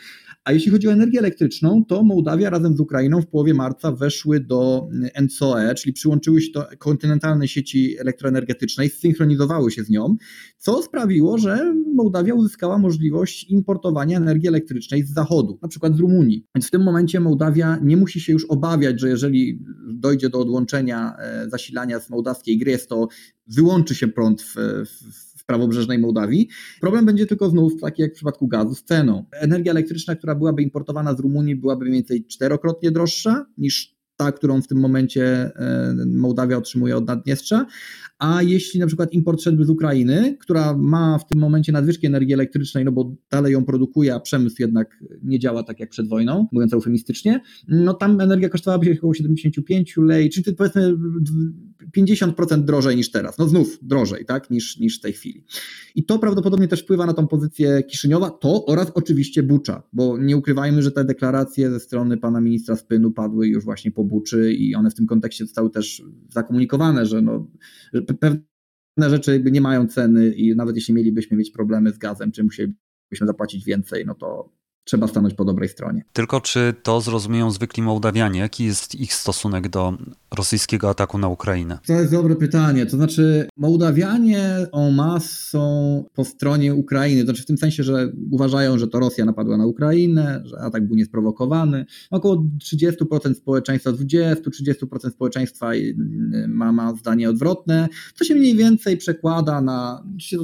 A 0.44 0.52
jeśli 0.52 0.72
chodzi 0.72 0.88
o 0.88 0.92
energię 0.92 1.20
elektryczną, 1.20 1.86
to 1.86 2.04
Mołdawia 2.04 2.50
razem 2.50 2.78
z 2.78 2.80
Ukrainą 2.80 3.22
w 3.22 3.28
połowie 3.28 3.54
marca 3.54 3.92
weszły 3.92 4.40
do 4.40 4.88
NCOE, 5.22 5.76
czyli 5.76 5.94
przyłączyły 5.94 6.42
się 6.42 6.52
do 6.52 6.66
kontynentalnej 6.80 7.48
sieci 7.48 8.00
elektroenergetycznej, 8.00 8.90
zsynchronizowały 8.90 9.72
się 9.72 9.84
z 9.84 9.90
nią, 9.90 10.16
co 10.58 10.84
sprawiło, 10.84 11.38
że 11.38 11.76
Mołdawia 11.94 12.34
uzyskała 12.34 12.78
możliwość 12.78 13.44
importowania 13.44 14.18
energii 14.18 14.48
elektrycznej 14.48 15.04
z 15.04 15.14
zachodu, 15.14 15.60
na 15.62 15.68
przykład 15.68 15.96
z 15.96 16.00
Rumunii. 16.00 16.46
Więc 16.56 16.68
w 16.68 16.72
tym 16.72 16.84
momencie 16.84 17.20
Mołdawia 17.20 17.80
nie 17.84 17.98
musi 17.98 18.20
się 18.20 18.34
już 18.34 18.46
obawiać, 18.56 19.02
że 19.02 19.10
jeżeli 19.10 19.60
dojdzie 19.88 20.30
do 20.30 20.40
odłączenia 20.40 21.16
e, 21.18 21.50
zasilania 21.50 22.00
z 22.00 22.10
mołdawskiej 22.10 22.58
gry, 22.58 22.78
to 22.78 23.08
wyłączy 23.48 23.96
się 23.96 24.08
prąd 24.08 24.42
w, 24.42 24.56
w 25.38 25.46
prawobrzeżnej 25.46 26.00
Mołdawii. 26.00 26.50
Problem 26.82 27.06
będzie 27.06 27.26
tylko 27.26 27.50
znów 27.50 27.82
taki 27.82 28.02
jak 28.02 28.12
w 28.12 28.16
przypadku 28.16 28.48
gazu 28.48 28.76
z 28.76 28.84
ceną. 28.84 29.26
Energia 29.32 29.72
elektryczna, 29.72 30.16
która 30.16 30.36
byłaby 30.36 30.62
importowana 30.62 31.16
z 31.16 31.20
Rumunii, 31.20 31.56
byłaby 31.56 31.86
mniej 31.86 31.94
więcej 31.94 32.26
czterokrotnie 32.26 32.92
droższa 32.92 33.46
niż 33.58 33.95
ta, 34.18 34.32
którą 34.32 34.62
w 34.62 34.68
tym 34.68 34.80
momencie 34.80 35.24
e, 35.56 35.96
Mołdawia 36.06 36.58
otrzymuje 36.58 36.98
od 36.98 37.08
Naddniestrza, 37.08 37.66
a 38.20 38.42
jeśli 38.42 38.80
na 38.80 38.88
przykład 38.88 39.14
import 39.14 39.42
szedłby 39.42 39.66
z 39.66 39.70
Ukrainy, 39.70 40.38
która 40.40 40.78
ma 40.78 41.18
w 41.18 41.28
tym 41.28 41.40
momencie 41.40 41.72
nadwyżki 41.72 42.08
energii 42.08 42.34
elektrycznej, 42.34 42.86
no 42.86 42.92
bo 42.92 43.16
dalej 43.32 43.54
ją 43.54 43.66
produkuje, 43.66 44.16
a 44.16 44.20
przemysł 44.20 44.56
jednak 44.60 45.04
nie 45.24 45.40
działa 45.40 45.64
tak 45.64 45.80
jak 45.80 45.90
przed 45.90 46.08
wojną, 46.08 46.48
mówiąc 46.52 46.74
eufemistycznie, 46.74 47.42
no 47.68 47.94
tam 47.94 48.22
energia 48.22 48.50
kosztowałaby 48.50 48.86
się 48.86 48.92
około 48.92 49.14
75 49.14 49.98
lei, 49.98 50.30
czyli 50.30 50.56
powiedzmy 50.56 50.98
50% 51.98 52.64
drożej 52.64 52.96
niż 52.96 53.12
teraz. 53.12 53.38
No 53.38 53.48
znów 53.48 53.80
drożej, 53.82 54.26
tak, 54.26 54.50
niż, 54.50 54.80
niż 54.80 55.00
w 55.00 55.02
tej 55.02 55.14
chwili. 55.14 55.44
I 55.96 56.06
to 56.06 56.20
prawdopodobnie 56.20 56.68
też 56.68 56.82
wpływa 56.82 57.06
na 57.06 57.14
tą 57.14 57.28
pozycję 57.28 57.84
Kiszyniowa, 57.84 58.30
to 58.30 58.66
oraz 58.66 58.92
oczywiście 58.94 59.44
Bucza, 59.44 59.84
bo 59.94 60.18
nie 60.18 60.38
ukrywajmy, 60.38 60.82
że 60.82 60.92
te 60.92 61.06
deklaracje 61.06 61.72
ze 61.72 61.80
strony 61.80 62.18
pana 62.18 62.42
ministra 62.42 62.76
Spynu 62.76 63.12
padły 63.12 63.48
już 63.48 63.66
właśnie 63.66 63.92
po 63.92 64.04
Buczy 64.06 64.54
i 64.54 64.76
one 64.76 64.90
w 64.90 64.96
tym 64.96 65.08
kontekście 65.08 65.46
zostały 65.46 65.70
też 65.70 66.04
zakomunikowane, 66.30 67.06
że, 67.06 67.22
no, 67.22 67.52
że 67.94 68.02
pewne 68.02 69.10
rzeczy 69.10 69.44
nie 69.52 69.62
mają 69.62 69.88
ceny 69.88 70.30
i 70.30 70.56
nawet 70.56 70.76
jeśli 70.76 70.94
mielibyśmy 70.94 71.38
mieć 71.38 71.52
problemy 71.52 71.92
z 71.92 71.98
gazem, 71.98 72.32
czy 72.32 72.44
musielibyśmy 72.44 73.28
zapłacić 73.28 73.66
więcej, 73.66 74.06
no 74.06 74.16
to 74.16 74.55
trzeba 74.86 75.08
stanąć 75.08 75.34
po 75.34 75.46
dobrej 75.46 75.70
stronie. 75.70 76.04
Tylko 76.14 76.42
czy 76.42 76.74
to 76.84 77.02
zrozumieją 77.02 77.52
zwykli 77.52 77.84
Mołdawianie? 77.84 78.40
Jaki 78.40 78.64
jest 78.64 78.96
ich 78.96 79.14
stosunek 79.14 79.70
do 79.70 79.98
rosyjskiego 80.38 80.90
ataku 80.90 81.18
na 81.18 81.28
Ukrainę? 81.28 81.80
To 81.88 81.94
jest 81.94 82.12
dobre 82.12 82.36
pytanie. 82.36 82.86
To 82.86 82.98
znaczy, 82.98 83.48
Mołdawianie 83.58 84.68
en 84.74 84.96
masse 84.96 85.50
są 85.50 86.04
po 86.14 86.26
stronie 86.26 86.76
Ukrainy. 86.76 87.22
To 87.22 87.26
znaczy 87.26 87.44
w 87.44 87.46
tym 87.46 87.58
sensie, 87.58 87.84
że 87.84 88.12
uważają, 88.32 88.78
że 88.78 88.88
to 88.88 89.00
Rosja 89.00 89.26
napadła 89.26 89.58
na 89.58 89.66
Ukrainę, 89.66 90.42
że 90.46 90.60
atak 90.60 90.88
był 90.88 90.96
niesprowokowany. 90.96 91.86
Około 92.12 92.46
30% 92.64 93.34
społeczeństwa, 93.34 93.92
20-30% 93.92 95.12
społeczeństwa 95.12 95.72
ma, 96.48 96.72
ma 96.72 96.96
zdanie 96.96 97.30
odwrotne, 97.30 97.88
co 98.16 98.26
się 98.26 98.36
mniej 98.36 98.56
więcej 98.56 98.98
przekłada 98.98 99.62
na, 99.62 100.04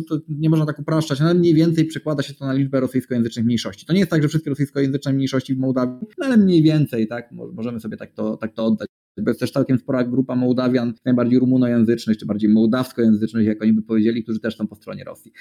to 0.10 0.20
nie 0.30 0.50
można 0.50 0.66
tak 0.66 0.80
upraszczać, 0.80 1.22
ale 1.22 1.34
mniej 1.34 1.54
więcej 1.54 1.86
przekłada 1.86 2.24
się 2.24 2.34
to 2.34 2.46
na 2.46 2.54
liczbę 2.54 2.80
rosyjskojęzycznych 2.80 3.46
mniejszości. 3.46 3.86
To 3.86 3.94
nie 3.94 4.00
jest 4.00 4.12
tak, 4.12 4.24
że 4.24 4.30
wszystkie 4.32 4.50
rosyjskojęzyczne 4.50 5.14
mniejszości 5.14 5.56
w 5.56 5.60
Mołdawii, 5.60 5.96
no 6.18 6.26
ale 6.26 6.38
mniej 6.38 6.64
więcej, 6.64 7.08
tak, 7.08 7.32
możemy 7.32 7.80
sobie 7.80 7.98
tak 7.98 8.14
to, 8.14 8.38
tak 8.38 8.54
to 8.54 8.66
oddać. 8.66 8.88
To 9.16 9.24
jest 9.28 9.40
też 9.40 9.52
całkiem 9.52 9.78
spora 9.78 10.04
grupa 10.04 10.36
Mołdawian, 10.36 10.94
najbardziej 11.06 11.40
rumunojęzycznych, 11.40 12.18
czy 12.18 12.26
bardziej 12.26 12.50
mołdawskojęzycznych, 12.50 13.48
jak 13.48 13.62
oni 13.62 13.74
by 13.74 13.82
powiedzieli, 13.82 14.24
którzy 14.24 14.40
też 14.40 14.58
są 14.58 14.68
po 14.68 14.76
stronie 14.76 15.04
Rosji. 15.04 15.32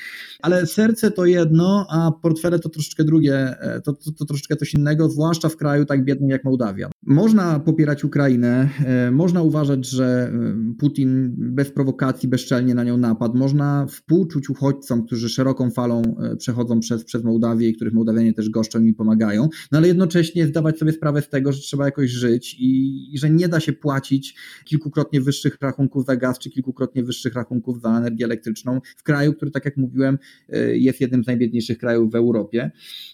Ale 0.42 0.66
serce 0.66 1.10
to 1.10 1.24
jedno, 1.24 1.86
a 1.90 2.12
portfele 2.22 2.58
to 2.58 2.68
troszeczkę 2.68 3.04
drugie, 3.04 3.34
e, 3.34 3.80
to, 3.80 3.92
to, 3.92 4.12
to 4.12 4.24
troszeczkę 4.24 4.56
coś 4.56 4.74
innego, 4.74 5.10
zwłaszcza 5.10 5.48
w 5.48 5.56
kraju 5.56 5.84
tak 5.84 6.04
biednym 6.04 6.30
jak 6.30 6.44
Mołdawia. 6.44 6.90
Można 7.10 7.60
popierać 7.60 8.04
Ukrainę, 8.04 8.68
e, 8.84 9.10
można 9.10 9.42
uważać, 9.42 9.86
że 9.86 10.32
e, 10.32 10.74
Putin 10.78 11.34
bez 11.36 11.70
prowokacji 11.70 12.28
bezczelnie 12.28 12.74
na 12.74 12.84
nią 12.84 12.96
napadł, 12.96 13.38
można 13.38 13.86
współczuć 13.86 14.50
uchodźcom, 14.50 15.06
którzy 15.06 15.28
szeroką 15.28 15.70
falą 15.70 16.02
przechodzą 16.38 16.80
przez, 16.80 17.04
przez 17.04 17.24
Mołdawię 17.24 17.68
i 17.68 17.74
których 17.74 17.94
Mołdawianie 17.94 18.32
też 18.32 18.50
goszczą 18.50 18.82
i 18.82 18.94
pomagają, 18.94 19.48
no 19.72 19.78
ale 19.78 19.88
jednocześnie 19.88 20.46
zdawać 20.46 20.78
sobie 20.78 20.92
sprawę 20.92 21.22
z 21.22 21.28
tego, 21.28 21.52
że 21.52 21.60
trzeba 21.60 21.84
jakoś 21.84 22.10
żyć 22.10 22.56
i, 22.58 23.14
i 23.14 23.18
że 23.18 23.30
nie 23.30 23.48
da 23.48 23.60
się 23.60 23.72
płacić 23.72 24.36
kilkukrotnie 24.64 25.20
wyższych 25.20 25.58
rachunków 25.60 26.06
za 26.06 26.16
gaz, 26.16 26.38
czy 26.38 26.50
kilkukrotnie 26.50 27.02
wyższych 27.02 27.34
rachunków 27.34 27.80
za 27.80 27.98
energię 27.98 28.24
elektryczną 28.24 28.80
w 28.96 29.02
kraju, 29.02 29.34
który, 29.34 29.50
tak 29.50 29.64
jak 29.64 29.76
mówiłem, 29.76 30.18
e, 30.48 30.78
jest 30.78 31.00
jednym 31.00 31.24
z 31.24 31.26
najbiedniejszych 31.26 31.78
krajów 31.78 32.12
w 32.12 32.14
Europie. 32.14 32.70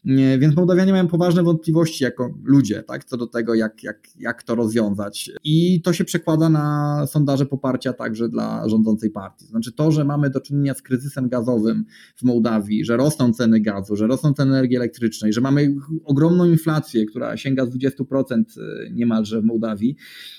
E, 0.06 0.38
więc 0.38 0.56
Mołdawianie 0.56 0.92
mają 0.92 1.08
poważne 1.08 1.42
wątpliwości 1.42 2.04
jako 2.04 2.34
ludzie, 2.44 2.82
tak, 2.82 3.04
co 3.04 3.16
do 3.16 3.26
tego, 3.26 3.54
jak, 3.54 3.85
jak, 3.86 4.08
jak 4.18 4.42
to 4.42 4.54
rozwiązać. 4.54 5.30
I 5.44 5.82
to 5.82 5.92
się 5.92 6.04
przekłada 6.04 6.48
na 6.48 7.06
sondaże 7.06 7.46
poparcia 7.46 7.92
także 7.92 8.28
dla 8.28 8.68
rządzącej 8.68 9.10
partii. 9.10 9.46
Znaczy 9.46 9.72
to, 9.72 9.92
że 9.92 10.04
mamy 10.04 10.30
do 10.30 10.40
czynienia 10.40 10.74
z 10.74 10.82
kryzysem 10.82 11.28
gazowym 11.28 11.84
w 12.16 12.22
Mołdawii, 12.22 12.84
że 12.84 12.96
rosną 12.96 13.32
ceny 13.32 13.60
gazu, 13.60 13.96
że 13.96 14.06
rosną 14.06 14.32
ceny 14.32 14.50
energii 14.50 14.76
elektrycznej, 14.76 15.32
że 15.32 15.40
mamy 15.40 15.74
ogromną 16.04 16.44
inflację, 16.44 17.06
która 17.06 17.36
sięga 17.36 17.64
20% 17.66 18.42
e, 18.56 18.90
niemalże 18.90 19.40
w 19.40 19.44
Mołdawii, 19.44 19.96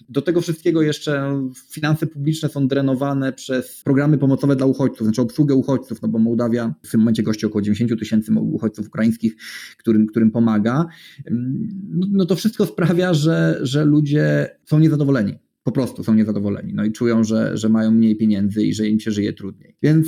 do 0.10 0.22
tego 0.22 0.42
wszystkiego 0.42 0.82
jeszcze 0.82 1.42
finanse 1.70 2.08
publiczne 2.08 2.50
są 2.50 2.68
drenowane 2.68 3.34
przez 3.34 3.82
programy 3.84 4.18
pomocowe 4.18 4.56
dla 4.56 4.66
uchodźców, 4.66 5.08
znaczy 5.08 5.22
obsługę 5.22 5.56
uchodźców, 5.56 6.02
no 6.02 6.08
bo 6.08 6.20
Mołdawia 6.20 6.74
w 6.84 6.92
tym 6.92 7.00
momencie 7.00 7.24
gości 7.24 7.46
około 7.46 7.62
90 7.62 8.00
tysięcy 8.00 8.34
uchodźców 8.34 8.88
ukraińskich, 8.88 9.36
którym, 9.78 10.08
którym 10.08 10.32
pomaga. 10.32 10.86
No, 11.32 12.08
no 12.12 12.26
to 12.26 12.36
wszystko 12.36 12.66
sprawia, 12.66 13.14
że, 13.14 13.37
że 13.62 13.86
ludzie 13.86 14.50
są 14.66 14.80
niezadowoleni 14.80 15.38
po 15.68 15.72
prostu 15.72 16.04
są 16.04 16.14
niezadowoleni. 16.14 16.74
No 16.74 16.86
i 16.86 16.92
czują, 16.92 17.24
że, 17.24 17.58
że 17.58 17.70
mają 17.70 17.92
mniej 17.92 18.16
pieniędzy 18.16 18.64
i 18.64 18.74
że 18.74 18.88
im 18.88 19.00
się 19.00 19.12
żyje 19.12 19.34
trudniej. 19.34 19.76
Więc 19.82 20.08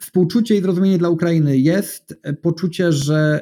współczucie 0.00 0.56
i 0.56 0.62
zrozumienie 0.62 0.98
dla 0.98 1.08
Ukrainy 1.08 1.58
jest, 1.58 2.20
poczucie, 2.42 2.92
że 2.92 3.40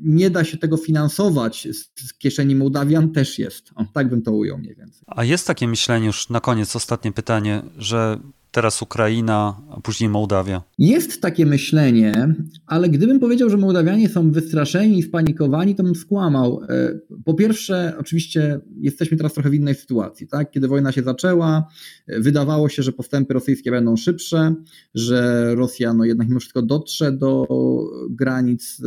nie 0.00 0.30
da 0.30 0.44
się 0.44 0.56
tego 0.56 0.76
finansować 0.76 1.68
z, 1.72 2.14
kieszeni 2.14 2.54
Mołdawian 2.54 3.12
też 3.12 3.38
jest. 3.38 3.70
O, 3.74 3.84
tak 3.92 4.08
bym 4.08 4.22
to 4.22 4.32
ujął 4.32 4.58
mniej 4.58 4.74
więcej. 4.74 5.02
A 5.06 5.24
jest 5.24 5.46
takie 5.46 5.68
myślenie, 5.68 6.06
już 6.06 6.28
na 6.28 6.40
koniec 6.40 6.76
ostatnie 6.76 7.12
pytanie, 7.12 7.62
że 7.78 8.18
teraz 8.52 8.82
Ukraina, 8.82 9.60
a 9.70 9.80
później 9.80 10.10
Mołdawia. 10.10 10.62
Jest 10.78 11.20
takie 11.20 11.46
myślenie, 11.46 12.34
ale 12.66 12.88
gdybym 12.88 13.20
powiedział, 13.20 13.50
że 13.50 13.56
Mołdawianie 13.56 14.08
są 14.08 14.30
wystraszeni 14.30 14.98
i 14.98 15.02
spanikowani, 15.02 15.74
to 15.74 15.82
bym 15.82 15.94
skłamał. 15.94 16.62
E, 16.68 16.98
po 17.24 17.34
pierwsze, 17.34 17.94
oczywiście 17.98 18.60
jesteśmy 18.80 19.16
teraz 19.16 19.32
trochę 19.32 19.50
w 19.50 19.54
innej 19.54 19.74
sytuacji. 19.74 20.28
Tak? 20.28 20.50
Kiedy 20.50 20.68
wojna 20.68 20.92
się 20.92 21.02
zaczęła, 21.02 21.68
e, 22.06 22.20
wydawało 22.20 22.68
się, 22.68 22.82
że 22.82 22.92
postępy 22.92 23.34
rosyjskie 23.34 23.70
będą 23.70 23.96
szybsze, 23.96 24.54
że 24.94 25.50
Rosja 25.54 25.94
no, 25.94 26.04
jednak 26.04 26.28
mimo 26.28 26.40
wszystko 26.40 26.62
dotrze 26.62 27.12
do 27.12 27.46
granic 28.10 28.82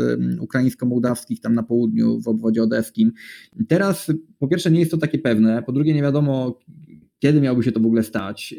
ukraińsko-mołdawskich 0.86 1.42
tam 1.42 1.54
na 1.54 1.64
południu 1.64 2.22
w 2.22 2.28
obwodzie 2.28 2.64
odeskim. 2.64 3.12
Teraz 3.68 4.12
po 4.40 4.48
pierwsze 4.48 4.72
nie 4.72 4.80
jest 4.80 4.92
to 4.92 4.98
takie 4.98 5.20
pewne, 5.20 5.64
po 5.64 5.72
drugie 5.72 5.94
nie 5.94 6.02
wiadomo 6.02 6.60
kiedy 7.20 7.42
miałoby 7.42 7.64
się 7.64 7.72
to 7.72 7.80
w 7.80 7.86
ogóle 7.86 8.04
stać. 8.04 8.56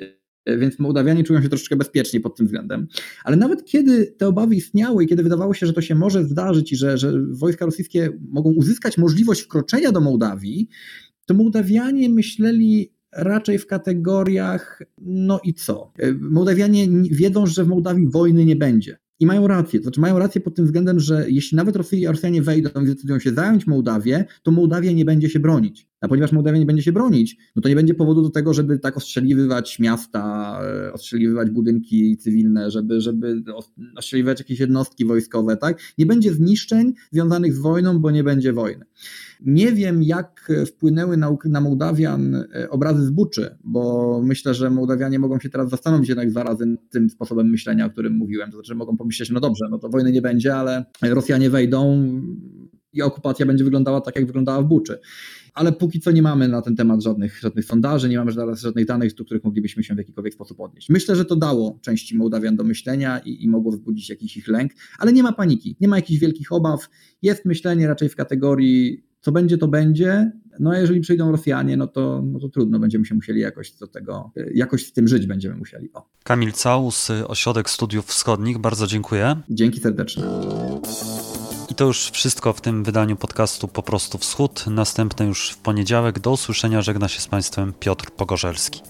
Więc 0.59 0.79
Mołdawianie 0.79 1.25
czują 1.25 1.43
się 1.43 1.49
troszeczkę 1.49 1.77
bezpiecznie 1.77 2.21
pod 2.21 2.37
tym 2.37 2.47
względem. 2.47 2.87
Ale 3.25 3.37
nawet 3.37 3.65
kiedy 3.65 4.07
te 4.07 4.29
obawy 4.29 4.57
istniały 4.57 5.05
i 5.05 5.07
kiedy 5.07 5.23
wydawało 5.23 5.55
się, 5.55 5.67
że 5.67 5.73
to 5.73 5.81
się 5.81 5.95
może 5.95 6.25
zdarzyć 6.25 6.73
i 6.73 6.77
że, 6.77 6.99
że 6.99 7.13
wojska 7.31 7.65
rosyjskie 7.65 8.11
mogą 8.29 8.53
uzyskać 8.53 8.99
możliwość 8.99 9.41
wkroczenia 9.41 9.93
do 9.93 10.01
Mołdawii, 10.01 10.69
to 11.27 11.35
Mołdawianie 11.35 12.11
myśleli 12.11 12.93
raczej 13.13 13.59
w 13.59 13.67
kategoriach 13.67 14.83
no 14.99 15.41
i 15.45 15.55
co. 15.55 15.93
Mołdawianie 16.21 16.89
wiedzą, 17.11 17.47
że 17.47 17.65
w 17.65 17.69
Mołdawii 17.69 18.11
wojny 18.11 18.45
nie 18.45 18.57
będzie. 18.57 18.99
I 19.21 19.27
mają 19.27 19.47
rację, 19.47 19.81
to 19.81 19.83
znaczy 19.83 20.01
mają 20.01 20.19
rację 20.19 20.41
pod 20.41 20.55
tym 20.55 20.65
względem, 20.65 21.01
że 21.01 21.27
jeśli 21.31 21.57
nawet 21.57 21.77
Rosjanie 22.07 22.43
wejdą 22.43 22.83
i 22.83 22.87
zdecydują 22.87 23.19
się 23.19 23.31
zająć 23.31 23.67
Mołdawię, 23.67 24.25
to 24.43 24.51
Mołdawia 24.51 24.93
nie 24.93 25.05
będzie 25.05 25.29
się 25.29 25.41
bronić. 25.41 25.89
A 26.01 26.09
ponieważ 26.09 26.33
Mołdawia 26.33 26.59
nie 26.59 26.67
będzie 26.67 26.83
się 26.83 26.93
bronić, 26.93 27.37
no 27.57 27.63
to 27.63 27.69
nie 27.69 27.75
będzie 27.75 27.95
powodu 27.95 28.23
do 28.23 28.31
tego, 28.31 28.55
żeby 28.55 28.79
tak 28.79 28.97
ostrzeliwywać 28.97 29.79
miasta, 29.79 30.59
e, 30.63 30.93
ostrzeliwywać 30.93 31.51
budynki 31.51 32.17
cywilne, 32.17 32.71
żeby, 32.71 33.01
żeby 33.01 33.43
ostrzeliwywać 33.97 34.39
jakieś 34.39 34.61
jednostki 34.61 35.05
wojskowe, 35.05 35.57
tak? 35.57 35.79
Nie 35.99 36.07
będzie 36.07 36.33
zniszczeń 36.33 36.93
związanych 37.13 37.55
z 37.55 37.59
wojną, 37.59 37.99
bo 37.99 38.11
nie 38.11 38.25
będzie 38.25 38.53
wojny. 38.53 38.85
Nie 39.41 39.73
wiem, 39.73 40.03
jak 40.03 40.53
wpłynęły 40.67 41.17
na, 41.17 41.37
na 41.45 41.61
Mołdawian 41.61 42.35
e, 42.35 42.71
obrazy 42.71 43.07
z 43.07 43.11
Buczy, 43.11 43.57
bo 43.65 44.21
myślę, 44.25 44.55
że 44.55 44.71
Mołdawianie 44.71 45.19
mogą 45.19 45.39
się 45.39 45.51
teraz 45.51 45.71
zastanowić 45.71 46.09
jednak 46.09 46.31
dwa 46.31 46.57
tym 46.91 47.11
sposobem 47.11 47.51
myślenia, 47.51 47.87
o 47.87 47.91
którym 47.91 48.13
mówiłem. 48.17 48.51
To 48.51 48.57
znaczy 48.57 48.75
mogą 48.75 48.97
pomyśleć, 48.97 49.31
no 49.31 49.41
dobrze, 49.41 49.67
no 49.71 49.79
to 49.79 49.89
wojny 49.89 50.13
nie 50.13 50.23
będzie, 50.23 50.57
ale 50.57 50.85
Rosjanie 51.03 51.51
wejdą 51.51 52.13
i 52.93 53.03
okupacja 53.03 53.47
będzie 53.47 53.65
wyglądała 53.65 54.01
tak, 54.01 54.17
jak 54.17 54.27
wyglądała 54.27 54.63
w 54.63 54.67
Buczy 54.67 54.99
ale 55.57 55.73
póki 55.73 56.01
co 56.01 56.11
nie 56.11 56.23
mamy 56.23 56.49
na 56.49 56.63
ten 56.63 56.77
temat 56.77 57.03
żadnych, 57.03 57.39
żadnych 57.41 57.65
sondaży, 57.65 58.09
nie 58.09 58.19
mamy 58.19 58.33
żadnych 58.55 58.87
danych, 58.87 59.15
do 59.15 59.25
których 59.25 59.45
moglibyśmy 59.45 59.85
się 59.85 59.95
w 59.95 59.99
jakikolwiek 59.99 60.35
sposób 60.35 60.61
odnieść. 60.61 60.89
Myślę, 60.89 61.17
że 61.17 61.25
to 61.25 61.37
dało 61.37 61.79
części 61.83 62.17
Mołdawian 62.17 62.57
do 62.57 62.65
myślenia 62.65 63.19
i, 63.19 63.45
i 63.45 63.49
mogło 63.49 63.73
wzbudzić 63.73 64.11
jakiś 64.11 64.37
ich 64.37 64.49
lęk, 64.49 64.73
ale 64.99 65.13
nie 65.13 65.23
ma 65.23 65.33
paniki, 65.33 65.77
nie 65.81 65.89
ma 65.89 65.97
jakichś 65.97 66.21
wielkich 66.21 66.53
obaw. 66.53 66.89
Jest 67.23 67.45
myślenie 67.45 67.87
raczej 67.87 68.09
w 68.09 68.17
kategorii 68.17 69.05
co 69.27 69.33
będzie, 69.33 69.59
to 69.59 69.69
będzie. 69.69 70.33
No 70.61 70.71
a 70.71 70.79
jeżeli 70.79 71.01
przyjdą 71.01 71.33
Rosjanie, 71.33 71.77
no 71.77 71.87
to, 71.87 72.23
no 72.33 72.39
to 72.39 72.49
trudno, 72.49 72.79
będziemy 72.79 73.07
się 73.07 73.15
musieli 73.15 73.41
jakoś 73.41 73.71
do 73.73 73.87
tego, 73.87 74.31
jakoś 74.55 74.87
z 74.87 74.93
tym 74.93 75.09
żyć 75.09 75.27
będziemy 75.27 75.55
musieli. 75.55 75.93
O. 75.93 76.09
Kamil 76.25 76.53
Caus, 76.63 77.11
Ośrodek 77.27 77.71
Studiów 77.71 78.07
Wschodnich, 78.07 78.59
bardzo 78.59 78.87
dziękuję. 78.87 79.37
Dzięki 79.51 79.81
serdecznie. 79.81 80.23
I 81.71 81.75
to 81.75 81.85
już 81.85 82.11
wszystko 82.11 82.53
w 82.53 82.61
tym 82.61 82.85
wydaniu 82.85 83.17
podcastu 83.17 83.69
Po 83.69 83.83
prostu 83.83 84.19
Wschód. 84.19 84.65
Następne 84.67 85.27
już 85.27 85.51
w 85.51 85.59
poniedziałek. 85.59 86.19
Do 86.19 86.31
usłyszenia 86.31 86.83
żegna 86.83 87.09
się 87.09 87.21
z 87.21 87.27
Państwem 87.27 87.73
Piotr 87.81 88.11
Pogorzelski. 88.11 88.81